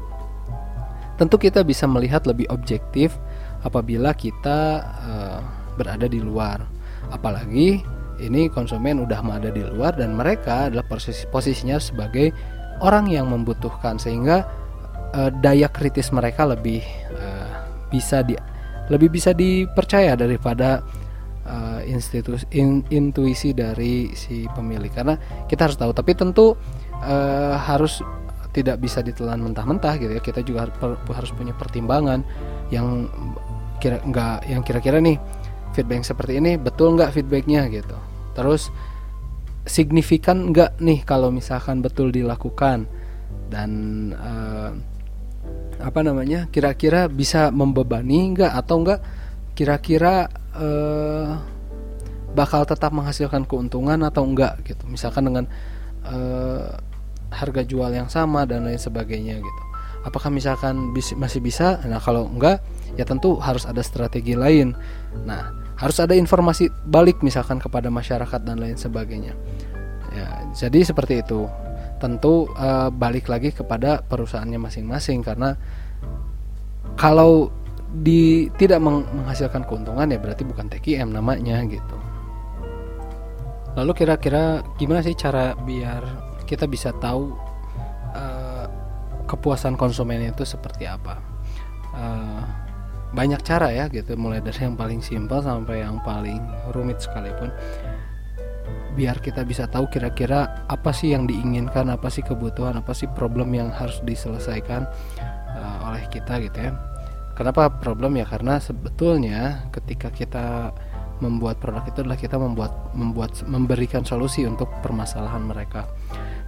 tentu 1.18 1.34
kita 1.34 1.66
bisa 1.66 1.90
melihat 1.90 2.22
lebih 2.30 2.46
objektif 2.54 3.18
apabila 3.66 4.14
kita 4.14 4.86
uh, 5.02 5.40
berada 5.74 6.06
di 6.06 6.22
luar. 6.22 6.62
Apalagi 7.10 7.82
ini 8.18 8.50
konsumen 8.50 9.02
udah 9.02 9.22
ada 9.22 9.50
di 9.50 9.62
luar 9.62 9.94
dan 9.94 10.14
mereka 10.14 10.68
adalah 10.70 10.86
posisi 10.86 11.24
posisinya 11.30 11.78
sebagai 11.78 12.34
orang 12.82 13.10
yang 13.10 13.30
membutuhkan 13.30 13.98
sehingga 13.98 14.46
uh, 15.14 15.30
daya 15.42 15.70
kritis 15.70 16.10
mereka 16.10 16.46
lebih 16.46 16.82
uh, 17.14 17.50
bisa 17.88 18.22
di 18.22 18.34
lebih 18.88 19.12
bisa 19.12 19.36
dipercaya 19.36 20.16
daripada 20.16 20.80
uh, 21.44 21.80
institusi 21.84 22.44
in, 22.56 22.84
intuisi 22.88 23.52
dari 23.52 24.12
si 24.16 24.48
pemilik. 24.52 24.90
Karena 24.90 25.14
kita 25.46 25.68
harus 25.68 25.76
tahu 25.76 25.92
tapi 25.92 26.16
tentu 26.16 26.56
uh, 27.04 27.54
harus 27.56 28.00
tidak 28.56 28.80
bisa 28.80 29.04
ditelan 29.04 29.44
mentah-mentah 29.44 29.94
gitu 30.00 30.12
ya. 30.16 30.22
Kita 30.24 30.40
juga 30.40 30.72
harus 31.12 31.30
punya 31.36 31.52
pertimbangan 31.52 32.24
yang 32.72 33.06
kira 33.78 34.02
nggak 34.02 34.50
yang 34.50 34.62
kira-kira 34.66 34.98
nih 34.98 35.16
feedback 35.72 36.02
seperti 36.02 36.42
ini 36.42 36.58
betul 36.58 36.98
nggak 36.98 37.14
feedbacknya 37.14 37.70
gitu 37.70 38.07
terus 38.38 38.70
signifikan 39.66 40.54
nggak 40.54 40.78
nih 40.78 41.02
kalau 41.02 41.34
misalkan 41.34 41.82
betul 41.82 42.14
dilakukan? 42.14 42.86
Dan 43.50 43.70
uh, 44.14 44.70
apa 45.82 46.00
namanya 46.06 46.46
kira-kira 46.54 47.10
bisa 47.10 47.50
membebani 47.50 48.38
nggak? 48.38 48.52
Atau 48.54 48.86
nggak 48.86 49.00
kira-kira 49.58 50.30
uh, 50.54 51.34
bakal 52.38 52.62
tetap 52.62 52.94
menghasilkan 52.94 53.42
keuntungan 53.42 53.98
atau 54.06 54.22
enggak 54.22 54.62
gitu? 54.62 54.86
Misalkan 54.86 55.26
dengan 55.26 55.44
uh, 56.06 56.78
harga 57.28 57.62
jual 57.66 57.92
yang 57.92 58.08
sama 58.08 58.46
dan 58.46 58.64
lain 58.64 58.80
sebagainya 58.80 59.42
gitu. 59.42 59.62
Apakah 60.06 60.30
misalkan 60.30 60.94
masih 60.94 61.42
bisa? 61.42 61.82
Nah 61.84 61.98
kalau 61.98 62.30
enggak 62.30 62.62
ya 62.94 63.04
tentu 63.04 63.36
harus 63.42 63.66
ada 63.66 63.82
strategi 63.82 64.38
lain. 64.38 64.72
Nah 65.26 65.67
harus 65.78 65.98
ada 66.02 66.14
informasi 66.18 66.68
balik 66.90 67.22
misalkan 67.22 67.62
kepada 67.62 67.88
masyarakat 67.88 68.40
dan 68.42 68.58
lain 68.58 68.74
sebagainya 68.74 69.32
ya 70.10 70.28
jadi 70.52 70.82
seperti 70.82 71.22
itu 71.22 71.46
tentu 71.98 72.46
uh, 72.54 72.88
balik 72.94 73.26
lagi 73.26 73.50
kepada 73.50 74.00
perusahaannya 74.06 74.58
masing-masing 74.58 75.20
karena 75.22 75.58
kalau 76.94 77.50
di 77.88 78.52
tidak 78.60 78.84
menghasilkan 78.84 79.64
keuntungan 79.64 80.10
ya 80.10 80.20
berarti 80.20 80.44
bukan 80.44 80.68
TKM 80.68 81.08
namanya 81.08 81.64
gitu. 81.66 81.96
Lalu 83.78 83.92
kira-kira 83.94 84.60
gimana 84.76 85.00
sih 85.00 85.14
cara 85.14 85.54
biar 85.56 86.02
kita 86.44 86.66
bisa 86.66 86.92
tahu 86.98 87.32
uh, 88.12 88.66
kepuasan 89.24 89.78
konsumen 89.78 90.20
itu 90.26 90.42
seperti 90.44 90.84
apa? 90.84 91.16
Uh, 91.94 92.42
banyak 93.14 93.40
cara 93.40 93.72
ya 93.72 93.84
gitu, 93.88 94.16
mulai 94.20 94.44
dari 94.44 94.60
yang 94.60 94.76
paling 94.76 95.00
simpel 95.00 95.40
sampai 95.40 95.84
yang 95.84 96.00
paling 96.04 96.40
rumit 96.76 97.00
sekalipun. 97.00 97.48
Biar 98.98 99.22
kita 99.22 99.46
bisa 99.46 99.70
tahu 99.70 99.86
kira-kira 99.88 100.66
apa 100.66 100.90
sih 100.90 101.14
yang 101.14 101.24
diinginkan, 101.24 101.88
apa 101.88 102.10
sih 102.10 102.26
kebutuhan, 102.26 102.76
apa 102.76 102.90
sih 102.92 103.06
problem 103.14 103.54
yang 103.54 103.70
harus 103.70 104.02
diselesaikan 104.02 104.84
uh, 105.54 105.88
oleh 105.88 106.02
kita 106.10 106.42
gitu 106.42 106.58
ya 106.68 106.74
Kenapa 107.38 107.70
problem 107.70 108.18
ya? 108.18 108.26
Karena 108.26 108.58
sebetulnya 108.58 109.70
ketika 109.70 110.10
kita 110.10 110.74
membuat 111.22 111.62
produk 111.62 111.86
itu 111.86 112.02
adalah 112.02 112.18
kita 112.18 112.34
membuat 112.34 112.74
membuat 112.98 113.30
memberikan 113.46 114.02
solusi 114.02 114.42
untuk 114.42 114.66
permasalahan 114.82 115.46
mereka. 115.46 115.86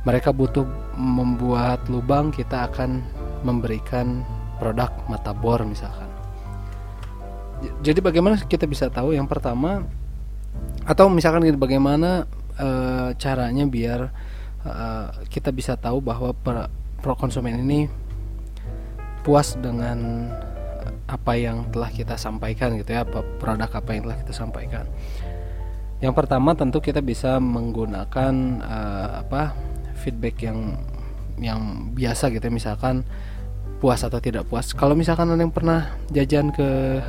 Mereka 0.02 0.34
butuh 0.34 0.66
membuat 0.98 1.86
lubang, 1.86 2.34
kita 2.34 2.66
akan 2.66 3.06
memberikan 3.46 4.26
produk 4.58 4.90
mata 5.06 5.30
bor 5.30 5.62
misalkan. 5.62 6.09
Jadi 7.84 8.00
bagaimana 8.00 8.40
kita 8.40 8.64
bisa 8.64 8.88
tahu? 8.88 9.12
Yang 9.12 9.28
pertama 9.28 9.84
atau 10.88 11.12
misalkan 11.12 11.44
bagaimana 11.60 12.24
e, 12.56 12.68
caranya 13.20 13.68
biar 13.68 14.08
e, 14.64 14.74
kita 15.28 15.52
bisa 15.52 15.76
tahu 15.76 16.00
bahwa 16.00 16.32
pro 17.00 17.14
konsumen 17.14 17.60
ini 17.60 17.86
puas 19.20 19.56
dengan 19.60 20.28
apa 21.10 21.34
yang 21.34 21.66
telah 21.74 21.90
kita 21.90 22.14
sampaikan 22.14 22.78
gitu 22.78 22.94
ya 22.94 23.02
produk 23.42 23.66
apa 23.66 23.90
yang 23.92 24.06
telah 24.06 24.18
kita 24.22 24.32
sampaikan 24.32 24.86
yang 26.00 26.14
pertama 26.16 26.56
tentu 26.56 26.80
kita 26.80 27.04
bisa 27.04 27.36
menggunakan 27.42 28.32
uh, 28.64 29.20
apa 29.26 29.52
feedback 30.00 30.40
yang 30.40 30.80
yang 31.36 31.92
biasa 31.92 32.32
gitu 32.32 32.40
ya 32.48 32.54
misalkan 32.54 33.04
puas 33.82 34.00
atau 34.00 34.22
tidak 34.22 34.48
puas 34.48 34.72
kalau 34.72 34.96
misalkan 34.96 35.28
ada 35.28 35.40
yang 35.42 35.52
pernah 35.52 35.92
jajan 36.08 36.54
ke 36.54 37.00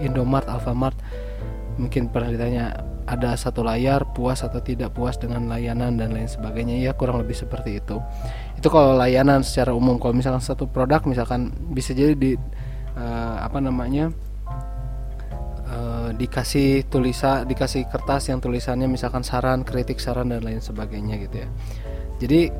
Indomart 0.00 0.48
Alfamart. 0.48 0.96
Mungkin 1.80 2.12
pernah 2.12 2.28
ditanya 2.28 2.64
ada 3.08 3.34
satu 3.34 3.64
layar 3.64 4.06
puas 4.12 4.44
atau 4.44 4.60
tidak 4.62 4.94
puas 4.94 5.16
dengan 5.16 5.48
layanan 5.48 5.96
dan 5.96 6.12
lain 6.12 6.28
sebagainya? 6.28 6.78
Ya 6.78 6.92
kurang 6.92 7.22
lebih 7.22 7.34
seperti 7.34 7.80
itu. 7.80 7.98
Itu 8.54 8.68
kalau 8.68 8.94
layanan 8.96 9.40
secara 9.40 9.72
umum 9.72 9.96
kalau 9.96 10.12
misalkan 10.14 10.44
satu 10.44 10.68
produk 10.68 11.02
misalkan 11.08 11.50
bisa 11.72 11.96
jadi 11.96 12.14
di 12.14 12.36
uh, 12.94 13.36
apa 13.40 13.58
namanya 13.58 14.12
uh, 15.66 16.10
dikasih 16.14 16.86
tulisan 16.86 17.48
dikasih 17.48 17.88
kertas 17.88 18.28
yang 18.28 18.38
tulisannya 18.38 18.86
misalkan 18.86 19.24
saran 19.24 19.64
kritik 19.64 19.98
saran 19.98 20.30
dan 20.30 20.44
lain 20.44 20.60
sebagainya 20.60 21.16
gitu 21.24 21.36
ya. 21.46 21.48
Jadi 22.20 22.52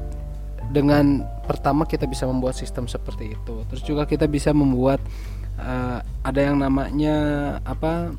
dengan 0.71 1.27
pertama 1.45 1.83
kita 1.83 2.07
bisa 2.07 2.25
membuat 2.31 2.55
sistem 2.55 2.87
seperti 2.87 3.35
itu. 3.35 3.55
Terus 3.67 3.83
juga 3.83 4.07
kita 4.07 4.31
bisa 4.31 4.55
membuat 4.55 5.03
uh, 5.61 5.99
ada 6.25 6.41
yang 6.41 6.59
namanya 6.61 7.17
apa 7.63 8.17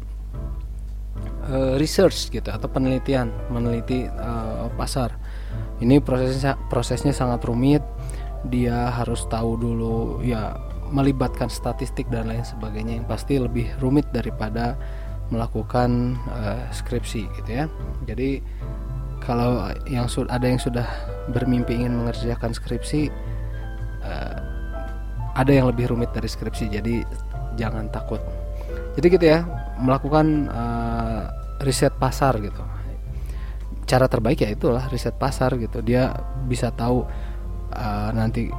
uh, 1.50 1.74
research 1.82 2.30
gitu 2.30 2.48
atau 2.48 2.70
penelitian 2.70 3.34
meneliti 3.50 4.06
uh, 4.08 4.70
pasar 4.78 5.18
ini 5.82 5.98
prosesnya 5.98 6.56
prosesnya 6.70 7.12
sangat 7.12 7.42
rumit 7.46 7.82
dia 8.50 8.90
harus 8.90 9.26
tahu 9.30 9.58
dulu 9.58 10.22
ya 10.26 10.58
melibatkan 10.92 11.48
statistik 11.48 12.12
dan 12.12 12.28
lain 12.28 12.44
sebagainya 12.44 13.02
yang 13.02 13.08
pasti 13.08 13.40
lebih 13.40 13.72
rumit 13.80 14.06
daripada 14.12 14.76
melakukan 15.32 16.20
uh, 16.28 16.68
skripsi 16.76 17.24
gitu 17.40 17.50
ya. 17.50 17.66
Jadi 18.04 18.44
kalau 19.24 19.72
yang 19.88 20.12
ada 20.28 20.46
yang 20.46 20.60
sudah 20.60 20.84
bermimpi 21.32 21.80
ingin 21.80 21.96
mengerjakan 21.96 22.52
skripsi 22.52 23.08
uh, 24.04 24.38
ada 25.32 25.52
yang 25.52 25.72
lebih 25.72 25.88
rumit 25.88 26.12
dari 26.12 26.28
skripsi. 26.28 26.68
Jadi 26.68 27.08
jangan 27.60 27.88
takut. 27.92 28.20
Jadi 28.96 29.08
gitu 29.08 29.26
ya, 29.26 29.48
melakukan 29.80 30.52
uh, 30.52 31.24
riset 31.64 31.96
pasar 31.96 32.38
gitu. 32.40 32.62
Cara 33.88 34.08
terbaik 34.08 34.44
ya 34.44 34.50
itulah 34.52 34.88
riset 34.92 35.16
pasar 35.16 35.56
gitu. 35.60 35.80
Dia 35.84 36.12
bisa 36.48 36.72
tahu 36.72 37.04
uh, 37.76 38.10
nanti 38.16 38.52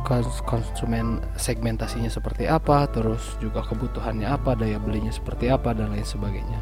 konsumen 0.44 1.20
segmentasinya 1.36 2.08
seperti 2.08 2.48
apa, 2.48 2.88
terus 2.88 3.36
juga 3.40 3.64
kebutuhannya 3.64 4.28
apa, 4.28 4.56
daya 4.56 4.80
belinya 4.80 5.12
seperti 5.12 5.48
apa 5.52 5.72
dan 5.76 5.92
lain 5.92 6.04
sebagainya. 6.04 6.58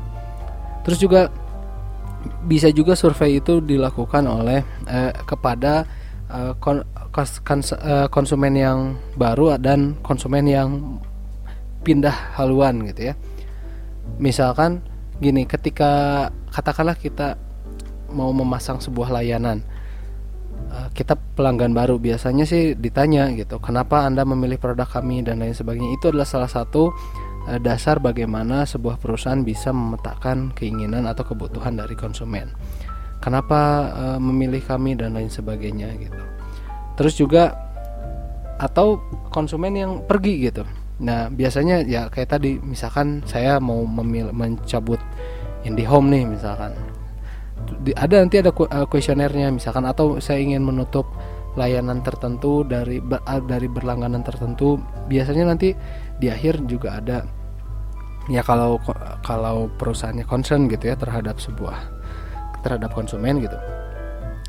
Terus 0.87 0.99
juga 0.99 1.31
bisa 2.45 2.69
juga 2.69 2.93
survei 2.93 3.41
itu 3.41 3.65
dilakukan 3.65 4.29
oleh 4.29 4.61
uh, 4.87 5.13
kepada 5.25 5.89
uh, 6.29 6.53
kon, 6.61 6.85
kons, 7.11 7.41
kons, 7.41 7.73
uh, 7.73 8.07
konsumen 8.13 8.55
yang 8.55 8.79
baru 9.17 9.57
dan 9.57 9.97
konsumen 10.05 10.45
yang 10.45 11.01
pindah 11.83 12.37
haluan 12.37 12.85
gitu 12.89 13.13
ya. 13.13 13.15
Misalkan 14.21 14.85
gini, 15.19 15.45
ketika 15.49 16.29
katakanlah 16.53 16.99
kita 16.99 17.41
mau 18.11 18.35
memasang 18.35 18.83
sebuah 18.83 19.15
layanan 19.15 19.63
Eh, 20.71 20.89
kita 20.95 21.19
pelanggan 21.19 21.75
baru 21.75 21.99
biasanya 21.99 22.47
sih 22.47 22.79
ditanya 22.79 23.27
gitu 23.35 23.59
kenapa 23.59 24.07
anda 24.07 24.23
memilih 24.23 24.55
produk 24.55 24.87
kami? 24.87 25.19
dan 25.27 25.43
lain 25.43 25.51
sebagainya. 25.51 25.99
Itu 25.99 26.15
adalah 26.15 26.29
salah 26.29 26.47
satu 26.47 26.95
uh, 27.51 27.59
dasar 27.59 27.99
bagaimana 27.99 28.63
sebuah 28.63 29.03
perusahaan 29.03 29.43
bisa 29.43 29.75
memetakan 29.75 30.55
keinginan 30.55 31.11
atau 31.11 31.27
kebutuhan 31.27 31.75
dari 31.75 31.99
konsumen. 31.99 32.55
Kenapa 33.19 33.61
uh, 33.91 34.19
memilih 34.23 34.63
kami 34.63 34.95
dan 34.95 35.19
lain 35.19 35.27
sebagainya 35.27 35.91
gitu. 35.99 36.23
Terus 36.95 37.19
juga 37.19 37.51
atau 38.63 39.03
konsumen 39.35 39.75
yang 39.75 39.93
pergi 40.07 40.47
gitu 40.47 40.63
nah 41.01 41.33
biasanya 41.33 41.81
ya 41.89 42.13
kayak 42.13 42.37
tadi 42.37 42.61
misalkan 42.61 43.25
saya 43.25 43.57
mau 43.57 43.81
memil 43.89 44.37
mencabut 44.37 45.01
IndiHome 45.65 46.09
nih 46.13 46.25
misalkan. 46.29 46.73
Ada 47.93 48.25
nanti 48.25 48.41
ada 48.41 48.51
kuesionernya 48.89 49.53
uh, 49.53 49.55
misalkan 49.55 49.85
atau 49.85 50.17
saya 50.17 50.41
ingin 50.41 50.65
menutup 50.65 51.05
layanan 51.59 52.01
tertentu 52.01 52.65
dari 52.65 53.03
uh, 53.05 53.43
dari 53.45 53.69
berlangganan 53.69 54.25
tertentu 54.25 54.81
biasanya 55.13 55.53
nanti 55.53 55.77
di 56.17 56.33
akhir 56.33 56.65
juga 56.65 57.01
ada. 57.01 57.29
Ya 58.29 58.41
kalau 58.45 58.81
kalau 59.25 59.69
perusahaannya 59.77 60.25
concern 60.25 60.71
gitu 60.73 60.89
ya 60.89 60.97
terhadap 60.97 61.37
sebuah 61.37 61.77
terhadap 62.65 62.93
konsumen 62.97 63.41
gitu. 63.45 63.57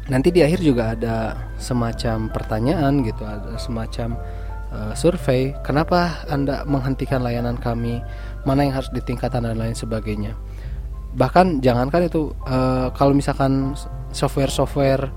Nanti 0.08 0.32
di 0.32 0.44
akhir 0.44 0.60
juga 0.64 0.96
ada 0.96 1.36
semacam 1.56 2.32
pertanyaan 2.32 3.04
gitu 3.04 3.24
ada 3.24 3.56
semacam 3.60 4.20
uh, 4.72 4.94
survei 4.96 5.54
kenapa 5.62 6.26
anda 6.32 6.64
menghentikan 6.66 7.22
layanan 7.22 7.60
kami? 7.60 8.02
Mana 8.48 8.66
yang 8.66 8.80
harus 8.82 8.90
ditingkatkan 8.92 9.46
dan 9.46 9.60
lain 9.60 9.78
sebagainya? 9.78 10.34
Bahkan 11.16 11.60
jangankan 11.60 12.08
itu 12.08 12.32
uh, 12.48 12.90
kalau 12.96 13.12
misalkan 13.12 13.76
software-software 14.16 15.12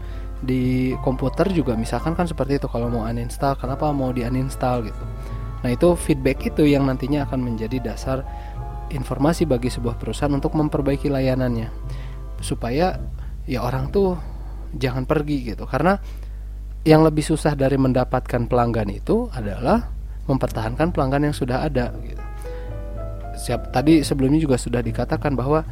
di 0.45 0.93
komputer 1.01 1.49
juga 1.55 1.73
misalkan 1.73 2.13
kan 2.13 2.29
seperti 2.29 2.61
itu 2.61 2.69
kalau 2.69 2.93
mau 2.93 3.09
uninstall 3.09 3.57
kenapa 3.57 3.89
mau 3.95 4.13
di 4.13 4.27
uninstall 4.27 4.85
gitu? 4.85 5.03
Nah 5.65 5.73
itu 5.73 5.97
feedback 5.97 6.45
itu 6.45 6.69
yang 6.69 6.85
nantinya 6.85 7.25
akan 7.25 7.41
menjadi 7.41 7.81
dasar 7.81 8.21
informasi 8.93 9.49
bagi 9.49 9.73
sebuah 9.73 9.97
perusahaan 9.97 10.35
untuk 10.35 10.53
memperbaiki 10.53 11.09
layanannya. 11.09 11.73
Supaya 12.45 13.01
ya 13.49 13.65
orang 13.65 13.89
tuh 13.89 14.21
jangan 14.77 15.09
pergi 15.09 15.55
gitu. 15.55 15.65
Karena 15.65 15.97
yang 16.85 17.01
lebih 17.01 17.25
susah 17.25 17.57
dari 17.57 17.81
mendapatkan 17.81 18.45
pelanggan 18.45 18.93
itu 18.93 19.33
adalah 19.33 19.89
mempertahankan 20.29 20.93
pelanggan 20.93 21.33
yang 21.33 21.37
sudah 21.37 21.65
ada 21.65 21.93
gitu. 22.05 22.25
Siap 23.35 23.73
tadi 23.73 24.05
sebelumnya 24.05 24.39
juga 24.39 24.61
sudah 24.61 24.85
dikatakan 24.85 25.33
bahwa 25.33 25.65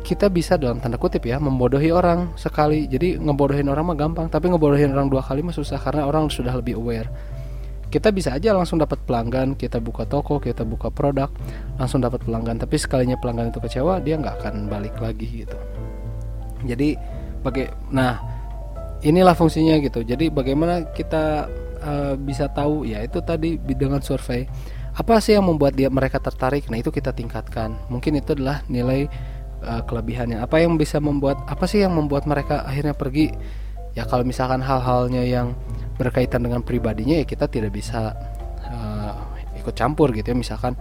kita 0.00 0.32
bisa 0.32 0.56
dalam 0.56 0.80
tanda 0.80 0.96
kutip 0.96 1.26
ya 1.26 1.36
membodohi 1.42 1.90
orang 1.92 2.32
sekali. 2.38 2.86
Jadi 2.86 3.20
ngebodohin 3.20 3.68
orang 3.68 3.90
mah 3.90 3.98
gampang 3.98 4.26
tapi 4.30 4.48
ngebodohin 4.48 4.94
orang 4.94 5.10
dua 5.10 5.20
kali 5.20 5.42
mah 5.42 5.52
susah 5.52 5.76
karena 5.82 6.06
orang 6.06 6.30
sudah 6.30 6.54
lebih 6.56 6.78
aware. 6.78 7.10
Kita 7.90 8.14
bisa 8.14 8.38
aja 8.38 8.54
langsung 8.54 8.78
dapat 8.78 9.02
pelanggan 9.02 9.58
kita 9.58 9.82
buka 9.82 10.06
toko 10.06 10.38
kita 10.38 10.62
buka 10.62 10.94
produk 10.94 11.26
langsung 11.74 11.98
dapat 11.98 12.22
pelanggan. 12.22 12.62
Tapi 12.62 12.78
sekalinya 12.78 13.18
pelanggan 13.18 13.50
itu 13.50 13.58
kecewa 13.58 13.98
dia 13.98 14.14
nggak 14.14 14.40
akan 14.40 14.70
balik 14.70 14.94
lagi 15.02 15.44
gitu. 15.44 15.58
Jadi 16.64 16.94
bagai 17.42 17.74
nah 17.90 18.29
inilah 19.00 19.32
fungsinya 19.36 19.76
gitu. 19.80 20.04
Jadi 20.04 20.28
bagaimana 20.28 20.92
kita 20.92 21.48
uh, 21.80 22.14
bisa 22.20 22.48
tahu 22.52 22.84
ya 22.84 23.00
itu 23.04 23.20
tadi 23.24 23.56
dengan 23.56 24.00
survei. 24.04 24.44
Apa 24.90 25.22
sih 25.22 25.38
yang 25.38 25.48
membuat 25.48 25.78
dia 25.78 25.88
mereka 25.88 26.20
tertarik? 26.20 26.68
Nah 26.68 26.76
itu 26.76 26.92
kita 26.92 27.14
tingkatkan. 27.14 27.72
Mungkin 27.88 28.20
itu 28.20 28.36
adalah 28.36 28.60
nilai 28.68 29.08
uh, 29.64 29.82
kelebihannya. 29.88 30.42
Apa 30.42 30.60
yang 30.60 30.76
bisa 30.76 31.00
membuat 31.00 31.40
apa 31.48 31.64
sih 31.64 31.80
yang 31.80 31.96
membuat 31.96 32.28
mereka 32.28 32.66
akhirnya 32.66 32.92
pergi? 32.92 33.32
Ya 33.96 34.06
kalau 34.06 34.22
misalkan 34.22 34.62
hal-halnya 34.62 35.24
yang 35.24 35.56
berkaitan 35.98 36.46
dengan 36.46 36.62
pribadinya 36.62 37.20
ya 37.20 37.26
kita 37.26 37.50
tidak 37.50 37.74
bisa 37.74 38.14
uh, 38.68 39.14
ikut 39.56 39.72
campur 39.72 40.12
gitu 40.12 40.30
ya. 40.30 40.36
Misalkan 40.36 40.76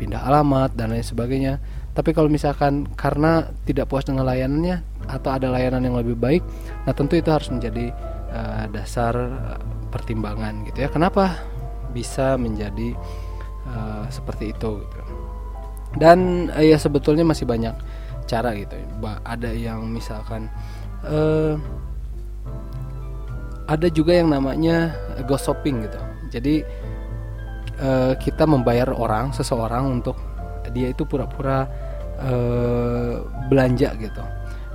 pindah 0.00 0.24
alamat 0.26 0.74
dan 0.74 0.90
lain 0.90 1.04
sebagainya. 1.04 1.60
Tapi 1.90 2.14
kalau 2.16 2.30
misalkan 2.30 2.86
karena 2.96 3.50
tidak 3.66 3.90
puas 3.90 4.06
dengan 4.06 4.24
layanannya 4.24 4.99
atau 5.10 5.34
ada 5.34 5.50
layanan 5.50 5.82
yang 5.82 5.96
lebih 5.98 6.14
baik 6.14 6.42
nah 6.86 6.94
tentu 6.94 7.18
itu 7.18 7.28
harus 7.28 7.50
menjadi 7.50 7.90
uh, 8.30 8.64
dasar 8.70 9.14
pertimbangan 9.90 10.64
gitu 10.70 10.86
ya. 10.86 10.88
Kenapa 10.88 11.34
bisa 11.90 12.38
menjadi 12.38 12.94
uh, 13.66 14.06
seperti 14.08 14.54
itu 14.54 14.86
gitu. 14.86 15.02
dan 15.98 16.48
uh, 16.54 16.62
ya 16.62 16.78
sebetulnya 16.78 17.26
masih 17.26 17.44
banyak 17.44 17.74
cara 18.30 18.54
gitu. 18.54 18.78
Ada 19.26 19.50
yang 19.50 19.90
misalkan 19.90 20.46
uh, 21.02 21.58
ada 23.66 23.86
juga 23.90 24.14
yang 24.14 24.30
namanya 24.30 24.94
ghost 25.26 25.50
shopping 25.50 25.82
gitu. 25.82 25.98
Jadi 26.30 26.62
uh, 27.82 28.14
kita 28.22 28.46
membayar 28.46 28.94
orang 28.94 29.34
seseorang 29.34 29.98
untuk 29.98 30.14
dia 30.70 30.94
itu 30.94 31.02
pura-pura 31.02 31.66
uh, 32.22 33.26
belanja 33.50 33.90
gitu 33.98 34.22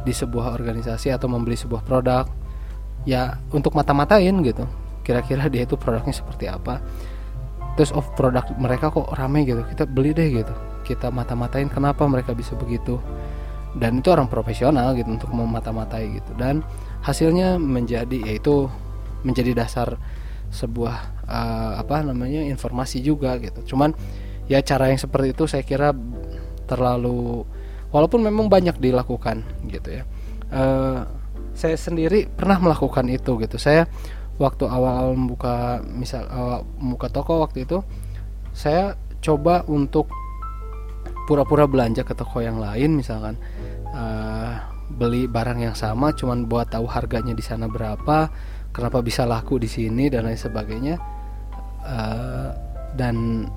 di 0.06 0.14
sebuah 0.14 0.54
organisasi 0.54 1.10
atau 1.10 1.26
membeli 1.26 1.58
sebuah 1.58 1.82
produk 1.82 2.30
ya 3.10 3.42
untuk 3.50 3.74
mata-matain 3.74 4.34
gitu 4.46 4.66
kira-kira 5.06 5.46
dia 5.46 5.70
itu 5.70 5.78
produknya 5.78 6.18
seperti 6.18 6.50
apa. 6.50 6.82
Terus 7.78 7.94
of 7.94 8.10
produk 8.18 8.42
mereka 8.58 8.90
kok 8.90 9.14
rame 9.14 9.46
gitu 9.46 9.62
kita 9.62 9.86
beli 9.86 10.18
deh 10.18 10.42
gitu. 10.42 10.54
Kita 10.82 11.14
mata-matain 11.14 11.70
kenapa 11.70 12.10
mereka 12.10 12.34
bisa 12.34 12.58
begitu. 12.58 12.98
Dan 13.78 14.02
itu 14.02 14.10
orang 14.10 14.26
profesional 14.26 14.98
gitu 14.98 15.14
untuk 15.14 15.30
memata-matai 15.30 16.18
gitu. 16.18 16.34
Dan 16.34 16.66
hasilnya 17.06 17.62
menjadi 17.62 18.34
yaitu 18.34 18.66
menjadi 19.22 19.54
dasar 19.54 20.02
sebuah 20.50 21.28
uh, 21.28 21.74
apa 21.78 22.02
namanya 22.02 22.42
informasi 22.42 23.06
juga 23.06 23.38
gitu. 23.38 23.76
Cuman 23.76 23.94
ya 24.50 24.64
cara 24.66 24.90
yang 24.90 24.98
seperti 24.98 25.38
itu 25.38 25.46
saya 25.46 25.62
kira 25.62 25.94
terlalu 26.66 27.46
walaupun 27.96 28.20
memang 28.20 28.52
banyak 28.52 28.76
dilakukan 28.76 29.48
gitu 29.72 30.02
ya. 30.02 30.04
Uh, 30.52 31.08
saya 31.56 31.80
sendiri 31.80 32.28
pernah 32.28 32.60
melakukan 32.60 33.08
itu 33.08 33.40
gitu. 33.40 33.56
Saya 33.56 33.88
waktu 34.36 34.68
awal-awal 34.68 35.16
membuka 35.16 35.80
misal 35.88 36.28
uh, 36.28 36.60
membuka 36.76 37.08
toko 37.08 37.40
waktu 37.40 37.64
itu 37.64 37.80
saya 38.52 39.00
coba 39.24 39.64
untuk 39.72 40.12
pura-pura 41.24 41.64
belanja 41.66 42.04
ke 42.04 42.12
toko 42.12 42.44
yang 42.44 42.60
lain 42.60 43.00
misalkan 43.00 43.40
uh, 43.96 44.60
beli 44.92 45.26
barang 45.26 45.64
yang 45.64 45.74
sama 45.74 46.12
cuman 46.12 46.46
buat 46.52 46.68
tahu 46.68 46.86
harganya 46.86 47.32
di 47.32 47.42
sana 47.42 47.72
berapa 47.72 48.30
kenapa 48.76 49.00
bisa 49.00 49.24
laku 49.24 49.56
di 49.56 49.72
sini 49.72 50.12
dan 50.12 50.28
lain 50.28 50.36
sebagainya. 50.36 51.00
Uh, 51.86 52.52
dan 53.00 53.48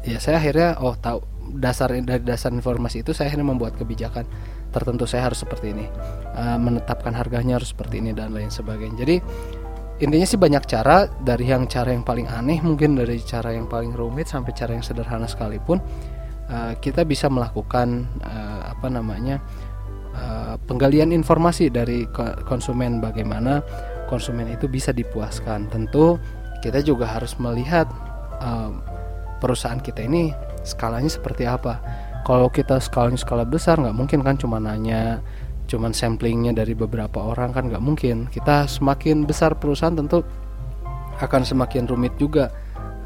ya 0.00 0.16
saya 0.16 0.40
akhirnya 0.40 0.80
oh 0.80 0.96
tahu 0.96 1.20
dasar 1.56 1.92
dari 1.92 2.22
dasar 2.24 2.50
informasi 2.52 3.04
itu 3.04 3.12
saya 3.12 3.28
akhirnya 3.28 3.48
membuat 3.52 3.76
kebijakan 3.76 4.24
tertentu 4.72 5.04
saya 5.04 5.28
harus 5.28 5.44
seperti 5.44 5.76
ini. 5.76 5.86
Uh, 6.32 6.56
menetapkan 6.56 7.12
harganya 7.12 7.60
harus 7.60 7.76
seperti 7.76 8.00
ini 8.00 8.16
dan 8.16 8.32
lain 8.32 8.48
sebagainya. 8.48 9.04
Jadi 9.04 9.16
intinya 10.02 10.26
sih 10.26 10.40
banyak 10.40 10.64
cara 10.66 11.06
dari 11.22 11.46
yang 11.46 11.68
cara 11.68 11.92
yang 11.92 12.02
paling 12.02 12.26
aneh 12.26 12.58
mungkin 12.64 12.96
dari 12.98 13.20
cara 13.22 13.54
yang 13.54 13.68
paling 13.70 13.94
rumit 13.94 14.26
sampai 14.26 14.50
cara 14.56 14.74
yang 14.74 14.82
sederhana 14.82 15.30
sekalipun 15.30 15.78
uh, 16.50 16.74
kita 16.80 17.06
bisa 17.06 17.30
melakukan 17.30 18.08
uh, 18.24 18.72
apa 18.72 18.88
namanya 18.90 19.38
uh, 20.16 20.58
penggalian 20.66 21.14
informasi 21.14 21.70
dari 21.70 22.08
konsumen 22.48 22.98
bagaimana 22.98 23.62
konsumen 24.10 24.50
itu 24.50 24.66
bisa 24.66 24.90
dipuaskan. 24.90 25.70
Tentu 25.70 26.16
kita 26.64 26.82
juga 26.82 27.10
harus 27.10 27.36
melihat 27.38 27.86
uh, 28.40 28.72
perusahaan 29.42 29.82
kita 29.82 30.06
ini 30.06 30.30
skalanya 30.62 31.10
seperti 31.10 31.44
apa. 31.46 31.78
Kalau 32.22 32.46
kita 32.48 32.78
skalanya 32.78 33.18
skala 33.18 33.42
besar 33.42 33.82
nggak 33.82 33.96
mungkin 33.98 34.22
kan 34.22 34.38
cuma 34.38 34.62
nanya 34.62 35.18
cuman 35.66 35.94
samplingnya 35.94 36.54
dari 36.54 36.74
beberapa 36.74 37.22
orang 37.22 37.50
kan 37.54 37.66
nggak 37.70 37.82
mungkin. 37.82 38.30
Kita 38.30 38.66
semakin 38.70 39.26
besar 39.26 39.58
perusahaan 39.58 39.94
tentu 39.94 40.22
akan 41.18 41.42
semakin 41.42 41.86
rumit 41.86 42.14
juga 42.18 42.50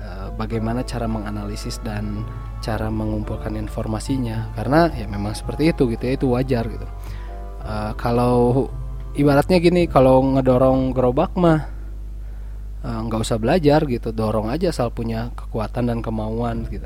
uh, 0.00 0.28
bagaimana 0.36 0.84
cara 0.84 1.08
menganalisis 1.08 1.80
dan 1.80 2.24
cara 2.60 2.92
mengumpulkan 2.92 3.56
informasinya. 3.56 4.52
Karena 4.56 4.92
ya 4.92 5.08
memang 5.08 5.32
seperti 5.32 5.72
itu 5.72 5.88
gitu 5.92 6.02
ya 6.04 6.12
itu 6.16 6.26
wajar 6.32 6.64
gitu. 6.68 6.86
Uh, 7.66 7.92
kalau 7.96 8.68
ibaratnya 9.16 9.56
gini 9.58 9.88
kalau 9.88 10.20
ngedorong 10.36 10.92
gerobak 10.92 11.32
mah 11.40 11.72
eh, 12.84 13.00
nggak 13.08 13.20
uh, 13.20 13.24
usah 13.24 13.40
belajar 13.40 13.80
gitu. 13.88 14.12
Dorong 14.12 14.52
aja 14.52 14.68
asal 14.68 14.92
punya 14.92 15.32
kekuatan 15.32 15.88
dan 15.88 15.98
kemauan 16.04 16.68
gitu 16.68 16.84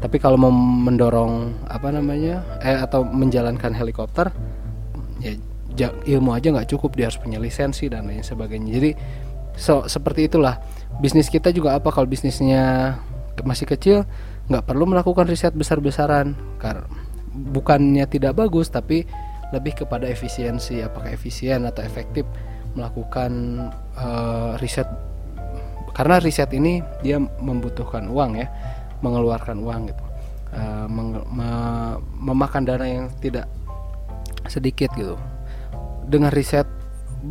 tapi 0.00 0.16
kalau 0.16 0.40
mau 0.40 0.52
mendorong 0.52 1.64
apa 1.68 1.92
namanya 1.92 2.40
eh 2.64 2.76
atau 2.80 3.04
menjalankan 3.04 3.76
helikopter 3.76 4.32
ya 5.20 5.36
ilmu 5.88 6.34
aja 6.34 6.50
nggak 6.50 6.72
cukup 6.72 6.96
dia 6.96 7.08
harus 7.08 7.20
punya 7.20 7.38
lisensi 7.40 7.86
dan 7.86 8.08
lain 8.08 8.24
sebagainya. 8.24 8.70
Jadi 8.80 8.90
so 9.54 9.86
seperti 9.86 10.26
itulah. 10.26 10.58
Bisnis 11.00 11.32
kita 11.32 11.48
juga 11.54 11.78
apa 11.78 11.88
kalau 11.88 12.04
bisnisnya 12.04 12.96
masih 13.40 13.64
kecil 13.64 14.04
nggak 14.50 14.66
perlu 14.66 14.84
melakukan 14.88 15.28
riset 15.28 15.54
besar-besaran. 15.56 16.36
Karena 16.60 16.84
bukannya 17.32 18.04
tidak 18.10 18.36
bagus 18.36 18.68
tapi 18.68 19.06
lebih 19.54 19.84
kepada 19.84 20.08
efisiensi. 20.10 20.82
Apakah 20.84 21.14
efisien 21.14 21.64
atau 21.64 21.80
efektif 21.80 22.26
melakukan 22.76 23.32
uh, 23.96 24.58
riset? 24.60 24.88
Karena 25.96 26.20
riset 26.20 26.50
ini 26.52 26.84
dia 27.04 27.16
membutuhkan 27.20 28.08
uang 28.08 28.40
ya 28.40 28.48
mengeluarkan 29.00 29.60
uang 29.60 29.92
gitu. 29.92 30.04
Uh, 30.50 30.86
memakan 32.18 32.66
dana 32.66 32.82
yang 32.82 33.06
tidak 33.22 33.46
sedikit 34.50 34.90
gitu. 34.98 35.14
Dengan 36.10 36.34
riset 36.34 36.66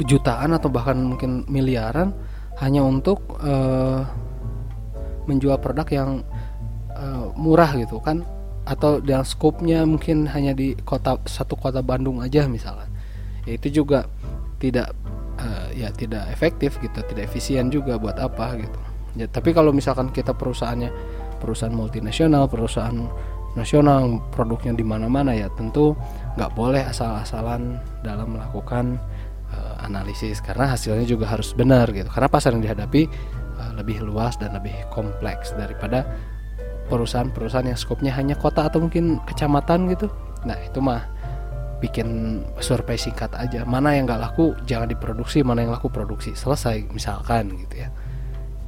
jutaan 0.08 0.56
atau 0.56 0.72
bahkan 0.72 0.96
mungkin 0.96 1.44
miliaran 1.52 2.16
hanya 2.64 2.86
untuk 2.86 3.20
uh, 3.44 4.08
menjual 5.28 5.60
produk 5.60 5.88
yang 5.92 6.10
uh, 6.96 7.34
murah 7.36 7.76
gitu 7.76 8.00
kan. 8.00 8.24
Atau 8.70 9.02
yang 9.02 9.26
skopnya 9.26 9.82
mungkin 9.84 10.30
hanya 10.30 10.54
di 10.54 10.78
kota 10.86 11.18
satu 11.26 11.58
kota 11.58 11.82
Bandung 11.82 12.22
aja 12.22 12.46
misalnya 12.46 12.86
ya 13.50 13.58
itu 13.58 13.82
juga 13.82 14.06
tidak 14.62 14.94
uh, 15.42 15.74
ya 15.74 15.90
tidak 15.90 16.30
efektif 16.30 16.78
gitu 16.78 17.02
tidak 17.10 17.34
efisien 17.34 17.74
juga 17.74 17.98
buat 17.98 18.22
apa 18.22 18.62
gitu. 18.62 18.80
Ya 19.18 19.26
tapi 19.26 19.58
kalau 19.58 19.74
misalkan 19.74 20.14
kita 20.14 20.38
perusahaannya 20.38 20.94
perusahaan 21.39 21.73
multinasional 21.73 22.45
perusahaan 22.52 23.08
nasional 23.58 24.21
produknya 24.30 24.78
di 24.78 24.86
mana-mana 24.86 25.34
ya 25.34 25.49
tentu 25.58 25.97
nggak 26.38 26.52
boleh 26.54 26.86
asal-asalan 26.86 27.82
dalam 28.06 28.38
melakukan 28.38 29.02
uh, 29.54 29.75
analisis 29.82 30.38
karena 30.43 30.69
hasilnya 30.69 31.06
juga 31.10 31.25
harus 31.25 31.56
benar 31.58 31.89
gitu. 31.89 32.10
Karena 32.12 32.30
pasar 32.30 32.54
yang 32.54 32.63
dihadapi 32.63 33.10
uh, 33.58 33.71
lebih 33.73 34.06
luas 34.06 34.38
dan 34.38 34.54
lebih 34.54 34.73
kompleks 34.93 35.56
daripada 35.58 36.06
perusahaan-perusahaan 36.89 37.69
yang 37.69 37.80
skopnya 37.80 38.13
hanya 38.13 38.38
kota 38.38 38.69
atau 38.69 38.82
mungkin 38.82 39.21
kecamatan 39.25 39.89
gitu. 39.93 40.10
Nah 40.45 40.58
itu 40.62 40.82
mah 40.82 41.06
bikin 41.82 42.42
survei 42.62 43.00
singkat 43.00 43.33
aja. 43.33 43.65
Mana 43.65 43.98
yang 43.98 44.06
nggak 44.06 44.21
laku 44.21 44.54
jangan 44.69 44.90
diproduksi. 44.90 45.42
Mana 45.42 45.65
yang 45.65 45.73
laku 45.73 45.90
produksi. 45.90 46.37
Selesai 46.37 46.85
misalkan 46.94 47.50
gitu 47.56 47.81
ya. 47.81 47.90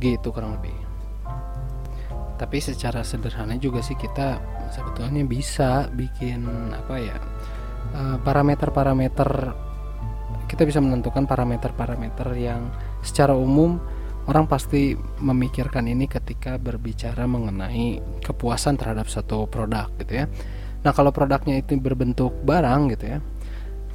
Gitu 0.02 0.34
kurang 0.34 0.58
lebih 0.58 0.81
tapi 2.42 2.58
secara 2.58 3.06
sederhana 3.06 3.54
juga 3.62 3.86
sih 3.86 3.94
kita 3.94 4.42
sebetulnya 4.74 5.22
bisa 5.30 5.86
bikin 5.94 6.42
apa 6.74 6.96
ya 6.98 7.18
eh, 7.94 8.18
parameter-parameter 8.18 9.30
kita 10.50 10.66
bisa 10.66 10.82
menentukan 10.82 11.30
parameter-parameter 11.30 12.34
yang 12.34 12.74
secara 13.06 13.38
umum 13.38 13.78
orang 14.26 14.50
pasti 14.50 14.98
memikirkan 15.22 15.86
ini 15.86 16.10
ketika 16.10 16.58
berbicara 16.58 17.30
mengenai 17.30 18.02
kepuasan 18.26 18.76
terhadap 18.76 19.10
satu 19.10 19.50
produk 19.50 19.90
gitu 19.98 20.22
ya. 20.22 20.26
Nah, 20.82 20.92
kalau 20.94 21.10
produknya 21.10 21.58
itu 21.58 21.74
berbentuk 21.82 22.36
barang 22.46 22.94
gitu 22.94 23.18
ya. 23.18 23.20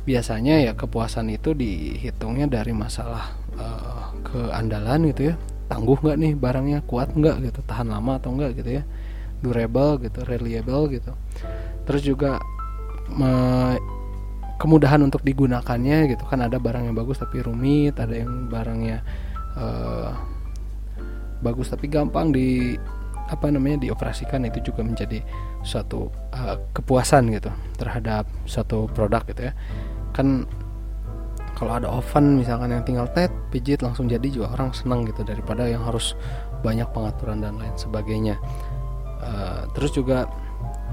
Biasanya 0.07 0.67
ya 0.67 0.73
kepuasan 0.75 1.31
itu 1.31 1.55
dihitungnya 1.55 2.51
dari 2.51 2.75
masalah 2.75 3.37
uh, 3.59 4.15
keandalan 4.27 5.15
gitu 5.15 5.35
ya 5.35 5.37
tangguh 5.67 5.99
nggak 5.99 6.17
nih 6.17 6.33
barangnya? 6.39 6.79
Kuat 6.87 7.15
nggak 7.15 7.51
gitu? 7.51 7.61
Tahan 7.67 7.91
lama 7.91 8.19
atau 8.19 8.35
enggak 8.35 8.59
gitu 8.63 8.81
ya? 8.81 8.83
Durable 9.43 10.03
gitu 10.03 10.25
reliable 10.25 10.89
gitu. 10.91 11.13
Terus 11.87 12.03
juga 12.03 12.41
me, 13.13 13.31
kemudahan 14.57 15.03
untuk 15.05 15.21
digunakannya 15.23 16.17
gitu. 16.17 16.25
Kan 16.27 16.43
ada 16.43 16.57
barang 16.57 16.91
yang 16.91 16.97
bagus 16.97 17.21
tapi 17.21 17.45
rumit 17.45 17.95
ada 18.01 18.15
yang 18.17 18.49
barangnya 18.49 19.05
uh, 19.57 20.11
bagus 21.45 21.69
tapi 21.69 21.87
gampang 21.93 22.33
di 22.33 22.75
apa 23.27 23.51
namanya 23.51 23.83
dioperasikan 23.83 24.47
itu 24.47 24.71
juga 24.71 24.87
menjadi 24.87 25.19
suatu 25.67 26.15
uh, 26.31 26.57
kepuasan 26.71 27.35
gitu 27.35 27.51
terhadap 27.75 28.25
suatu 28.47 28.87
produk 28.95 29.23
gitu 29.27 29.51
ya. 29.51 29.53
Kan 30.15 30.47
kalau 31.57 31.81
ada 31.81 31.89
oven 31.89 32.37
misalkan 32.37 32.69
yang 32.69 32.85
tinggal 32.85 33.09
tet 33.17 33.33
pijit 33.49 33.81
langsung 33.81 34.07
jadi 34.07 34.29
juga 34.29 34.53
orang 34.53 34.77
senang 34.77 35.09
gitu 35.09 35.25
daripada 35.25 35.65
yang 35.65 35.81
harus 35.89 36.13
banyak 36.61 36.85
pengaturan 36.93 37.41
dan 37.41 37.57
lain 37.57 37.73
sebagainya. 37.81 38.37
Uh, 39.25 39.65
terus 39.73 39.97
juga 39.97 40.29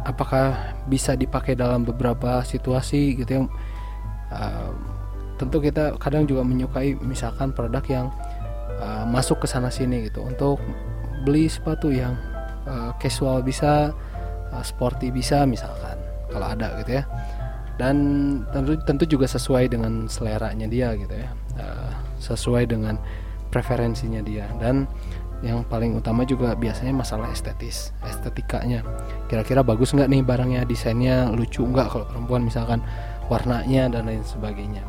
apakah 0.07 0.55
bisa 0.87 1.19
dipakai 1.19 1.59
dalam 1.59 1.83
beberapa 1.83 2.41
situasi 2.47 3.19
gitu 3.19 3.43
yang 3.43 3.47
uh, 4.31 4.71
tentu 5.35 5.59
kita 5.59 5.99
kadang 5.99 6.23
juga 6.23 6.47
menyukai 6.47 6.95
misalkan 7.03 7.51
produk 7.51 7.83
yang 7.91 8.07
uh, 8.79 9.03
masuk 9.03 9.43
ke 9.43 9.47
sana 9.51 9.67
sini 9.67 10.07
gitu. 10.07 10.23
Untuk 10.23 10.63
beli 11.27 11.51
sepatu 11.51 11.91
yang 11.91 12.15
uh, 12.63 12.95
casual 13.03 13.43
bisa 13.43 13.91
uh, 14.55 14.63
sporty 14.63 15.11
bisa 15.11 15.43
misalkan 15.43 15.99
kalau 16.31 16.47
ada 16.55 16.79
gitu 16.81 17.03
ya 17.03 17.03
dan 17.81 17.95
tentu 18.53 18.77
tentu 18.85 19.03
juga 19.09 19.25
sesuai 19.25 19.73
dengan 19.73 20.05
seleranya 20.05 20.69
dia 20.69 20.93
gitu 20.93 21.13
ya. 21.13 21.29
Uh, 21.57 21.91
sesuai 22.21 22.69
dengan 22.69 22.97
preferensinya 23.49 24.21
dia. 24.21 24.49
Dan 24.57 24.85
yang 25.43 25.67
paling 25.67 25.99
utama 25.99 26.23
juga 26.23 26.55
biasanya 26.55 26.95
masalah 26.95 27.27
estetis 27.29 27.91
estetikanya. 28.07 28.81
Kira-kira 29.27 29.59
bagus 29.59 29.91
nggak 29.91 30.07
nih 30.07 30.23
barangnya? 30.23 30.61
Desainnya 30.63 31.27
lucu 31.29 31.67
nggak 31.67 31.87
kalau 31.91 32.05
perempuan 32.07 32.47
misalkan? 32.47 32.79
Warnanya 33.27 33.91
dan 33.91 34.07
lain 34.07 34.23
sebagainya. 34.23 34.83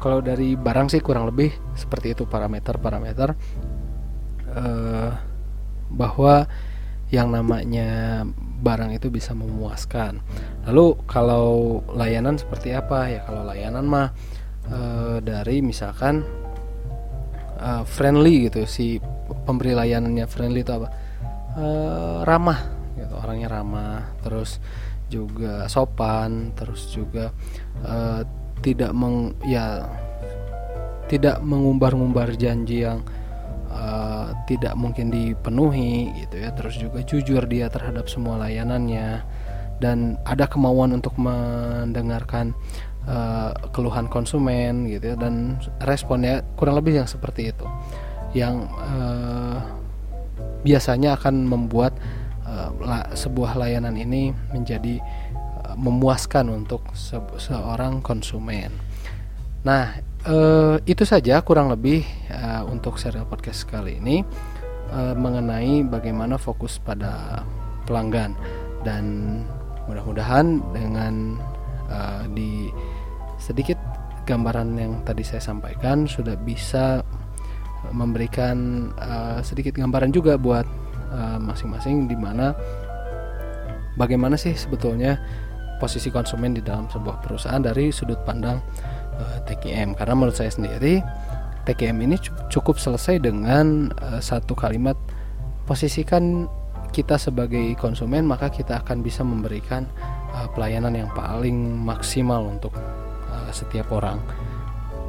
Kalau 0.00 0.20
dari 0.20 0.52
barang 0.56 0.92
sih 0.92 1.00
kurang 1.00 1.24
lebih 1.24 1.52
seperti 1.72 2.12
itu 2.12 2.28
parameter-parameter 2.28 3.32
uh, 4.52 5.10
bahwa 5.88 6.44
yang 7.08 7.32
namanya 7.32 8.24
barang 8.64 8.96
itu 8.96 9.12
bisa 9.12 9.36
memuaskan. 9.36 10.24
Lalu 10.64 10.96
kalau 11.04 11.78
layanan 11.92 12.40
seperti 12.40 12.72
apa? 12.72 13.12
Ya 13.12 13.20
kalau 13.28 13.44
layanan 13.44 13.84
mah 13.84 14.08
uh, 14.72 15.20
dari 15.20 15.60
misalkan 15.60 16.24
uh, 17.60 17.84
friendly 17.84 18.48
gitu 18.48 18.64
si 18.64 18.96
pemberi 19.44 19.76
layanannya 19.76 20.24
friendly 20.24 20.64
itu 20.64 20.72
apa? 20.72 20.88
Uh, 21.54 22.26
ramah 22.26 22.58
gitu 22.98 23.14
orangnya 23.14 23.46
ramah 23.52 24.10
terus 24.24 24.58
juga 25.12 25.68
sopan 25.70 26.50
terus 26.58 26.90
juga 26.90 27.30
uh, 27.86 28.26
tidak 28.64 28.90
meng 28.96 29.36
ya 29.44 29.86
tidak 31.06 31.38
mengumbar-ngumbar 31.44 32.32
janji 32.34 32.82
yang 32.82 33.04
uh, 33.74 34.30
tidak 34.46 34.78
mungkin 34.78 35.10
dipenuhi 35.10 36.14
gitu 36.24 36.38
ya. 36.38 36.54
Terus 36.54 36.78
juga 36.78 37.02
jujur 37.02 37.42
dia 37.50 37.66
terhadap 37.66 38.06
semua 38.06 38.38
layanannya. 38.46 39.26
Dan 39.82 40.16
ada 40.22 40.46
kemauan 40.46 40.94
untuk 40.94 41.18
mendengarkan 41.18 42.54
uh, 43.10 43.50
keluhan 43.74 44.06
konsumen 44.06 44.86
gitu 44.86 45.12
ya. 45.12 45.16
Dan 45.18 45.58
responnya 45.82 46.46
kurang 46.54 46.78
lebih 46.78 47.02
yang 47.02 47.10
seperti 47.10 47.50
itu. 47.50 47.66
Yang 48.32 48.70
uh, 48.78 49.58
biasanya 50.62 51.18
akan 51.18 51.44
membuat 51.44 51.98
uh, 52.46 52.70
sebuah 53.12 53.58
layanan 53.58 53.98
ini 53.98 54.30
menjadi 54.54 55.02
uh, 55.66 55.74
memuaskan 55.74 56.48
untuk 56.48 56.86
se 56.94 57.18
seorang 57.36 58.00
konsumen. 58.00 58.70
Nah, 59.64 59.96
uh, 60.28 60.76
itu 60.88 61.04
saja 61.04 61.40
kurang 61.44 61.70
lebih 61.70 62.04
uh, 62.32 62.64
untuk 62.68 62.96
serial 62.96 63.28
podcast 63.28 63.68
kali 63.68 64.00
ini 64.00 64.24
uh, 64.92 65.14
mengenai 65.16 65.84
bagaimana 65.84 66.40
fokus 66.40 66.80
pada 66.80 67.44
pelanggan. 67.84 68.36
Dan 68.84 69.04
mudah-mudahan 69.88 70.60
dengan 70.72 71.40
uh, 71.88 72.24
di 72.32 72.68
sedikit 73.40 73.76
gambaran 74.24 74.76
yang 74.80 74.92
tadi 75.04 75.20
saya 75.20 75.40
sampaikan 75.40 76.08
sudah 76.08 76.36
bisa 76.40 77.04
memberikan 77.92 78.88
uh, 78.96 79.44
sedikit 79.44 79.76
gambaran 79.76 80.08
juga 80.12 80.40
buat 80.40 80.64
masing-masing 81.44 82.04
uh, 82.04 82.06
di 82.10 82.16
mana 82.18 82.46
bagaimana 83.94 84.34
sih 84.34 84.56
sebetulnya 84.56 85.20
posisi 85.78 86.10
konsumen 86.10 86.56
di 86.56 86.62
dalam 86.64 86.88
sebuah 86.90 87.22
perusahaan 87.22 87.62
dari 87.62 87.92
sudut 87.92 88.18
pandang 88.24 88.58
eh, 89.20 89.38
TKM 89.48 89.94
karena 89.98 90.14
menurut 90.16 90.36
saya 90.36 90.50
sendiri 90.50 91.00
TKM 91.64 91.96
ini 92.04 92.16
cukup 92.52 92.76
selesai 92.76 93.24
dengan 93.24 93.88
uh, 93.96 94.20
satu 94.20 94.52
kalimat 94.52 95.00
posisikan 95.64 96.44
kita 96.92 97.16
sebagai 97.16 97.72
konsumen 97.80 98.28
maka 98.28 98.52
kita 98.52 98.84
akan 98.84 99.00
bisa 99.00 99.24
memberikan 99.24 99.88
uh, 100.36 100.44
pelayanan 100.52 100.92
yang 100.92 101.10
paling 101.16 101.56
maksimal 101.80 102.44
untuk 102.44 102.76
uh, 103.32 103.48
setiap 103.48 103.88
orang 103.96 104.20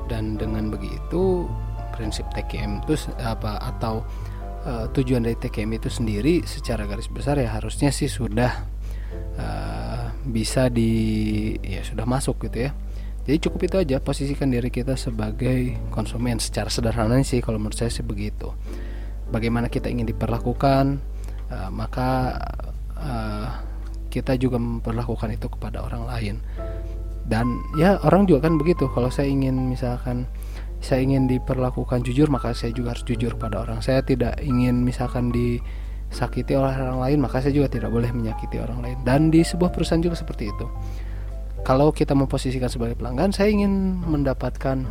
dan 0.08 0.40
dengan 0.40 0.72
begitu 0.72 1.44
prinsip 1.92 2.24
TKM 2.32 2.88
itu 2.88 2.96
apa 3.20 3.60
atau 3.60 4.08
uh, 4.66 4.86
tujuan 4.92 5.24
dari 5.28 5.38
TKM 5.40 5.72
itu 5.76 5.90
sendiri 5.92 6.44
secara 6.44 6.84
garis 6.88 7.08
besar 7.08 7.40
ya 7.40 7.52
harusnya 7.52 7.92
sih 7.92 8.08
sudah 8.08 8.64
uh, 9.40 10.06
bisa 10.26 10.68
di 10.74 11.54
ya 11.62 11.86
sudah 11.86 12.04
masuk 12.04 12.50
gitu 12.50 12.70
ya. 12.70 12.72
Jadi 13.26 13.38
cukup 13.42 13.60
itu 13.66 13.76
aja 13.82 13.98
posisikan 13.98 14.54
diri 14.54 14.70
kita 14.70 14.94
sebagai 14.94 15.74
konsumen 15.90 16.38
secara 16.38 16.70
sederhana 16.70 17.18
sih 17.26 17.42
kalau 17.42 17.58
menurut 17.58 17.78
saya 17.78 17.90
sih 17.90 18.06
begitu. 18.06 18.54
Bagaimana 19.34 19.66
kita 19.66 19.90
ingin 19.90 20.06
diperlakukan 20.06 21.02
uh, 21.50 21.70
maka 21.74 22.38
uh, 22.94 23.50
kita 24.14 24.38
juga 24.38 24.62
memperlakukan 24.62 25.34
itu 25.34 25.50
kepada 25.50 25.82
orang 25.82 26.06
lain. 26.06 26.36
Dan 27.26 27.58
ya 27.82 27.98
orang 28.06 28.30
juga 28.30 28.46
kan 28.46 28.62
begitu 28.62 28.86
kalau 28.94 29.10
saya 29.10 29.26
ingin 29.26 29.74
misalkan 29.74 30.30
saya 30.86 31.02
ingin 31.02 31.26
diperlakukan 31.26 32.06
jujur 32.06 32.30
maka 32.30 32.54
saya 32.54 32.70
juga 32.70 32.94
harus 32.94 33.02
jujur 33.10 33.34
pada 33.42 33.66
orang 33.66 33.82
saya 33.82 34.06
tidak 34.06 34.38
ingin 34.46 34.86
misalkan 34.86 35.34
disakiti 35.34 36.54
oleh 36.54 36.78
orang 36.78 37.02
lain 37.02 37.18
maka 37.26 37.42
saya 37.42 37.58
juga 37.58 37.74
tidak 37.74 37.90
boleh 37.90 38.14
menyakiti 38.14 38.62
orang 38.62 38.86
lain 38.86 38.98
dan 39.02 39.34
di 39.34 39.42
sebuah 39.42 39.74
perusahaan 39.74 40.06
juga 40.06 40.14
seperti 40.14 40.54
itu 40.54 40.68
kalau 41.66 41.90
kita 41.90 42.14
memposisikan 42.14 42.70
sebagai 42.70 42.96
pelanggan 42.96 43.34
saya 43.34 43.50
ingin 43.50 44.00
mendapatkan 44.06 44.86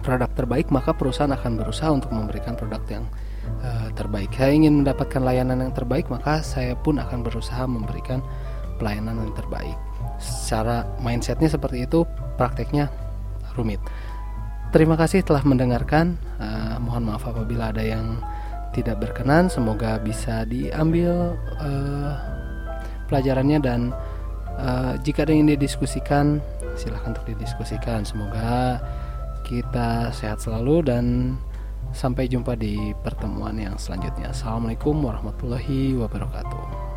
produk 0.00 0.30
terbaik 0.32 0.70
maka 0.70 0.96
perusahaan 0.96 1.34
akan 1.34 1.60
berusaha 1.60 1.90
untuk 1.92 2.14
memberikan 2.14 2.56
produk 2.56 2.80
yang 2.88 3.04
uh, 3.60 3.90
terbaik 3.98 4.32
saya 4.32 4.54
ingin 4.54 4.80
mendapatkan 4.80 5.20
layanan 5.20 5.60
yang 5.66 5.74
terbaik 5.74 6.08
maka 6.08 6.40
saya 6.40 6.72
pun 6.78 6.96
akan 6.96 7.26
berusaha 7.26 7.66
memberikan 7.68 8.22
pelayanan 8.80 9.18
yang 9.20 9.34
terbaik 9.36 9.76
secara 10.16 10.88
mindsetnya 11.02 11.52
seperti 11.52 11.84
itu 11.84 12.08
prakteknya 12.40 12.88
rumit 13.58 13.82
Terima 14.70 14.94
kasih 14.94 15.26
telah 15.26 15.42
mendengarkan. 15.42 16.14
Uh, 16.38 16.78
mohon 16.78 17.02
maaf 17.10 17.26
apabila 17.26 17.74
ada 17.74 17.82
yang 17.82 18.22
tidak 18.70 19.02
berkenan. 19.02 19.50
Semoga 19.50 19.98
bisa 19.98 20.46
diambil 20.46 21.34
uh, 21.58 22.14
pelajarannya 23.10 23.58
dan 23.58 23.90
uh, 24.60 24.94
jika 25.00 25.24
ada 25.24 25.32
yang 25.32 25.48
didiskusikan, 25.48 26.38
silahkan 26.76 27.16
untuk 27.16 27.26
didiskusikan. 27.26 28.04
Semoga 28.04 28.78
kita 29.48 30.12
sehat 30.14 30.44
selalu 30.44 30.86
dan 30.86 31.04
sampai 31.90 32.30
jumpa 32.30 32.54
di 32.54 32.94
pertemuan 33.02 33.58
yang 33.58 33.74
selanjutnya. 33.80 34.30
Assalamualaikum 34.30 34.94
warahmatullahi 35.02 35.98
wabarakatuh. 35.98 36.89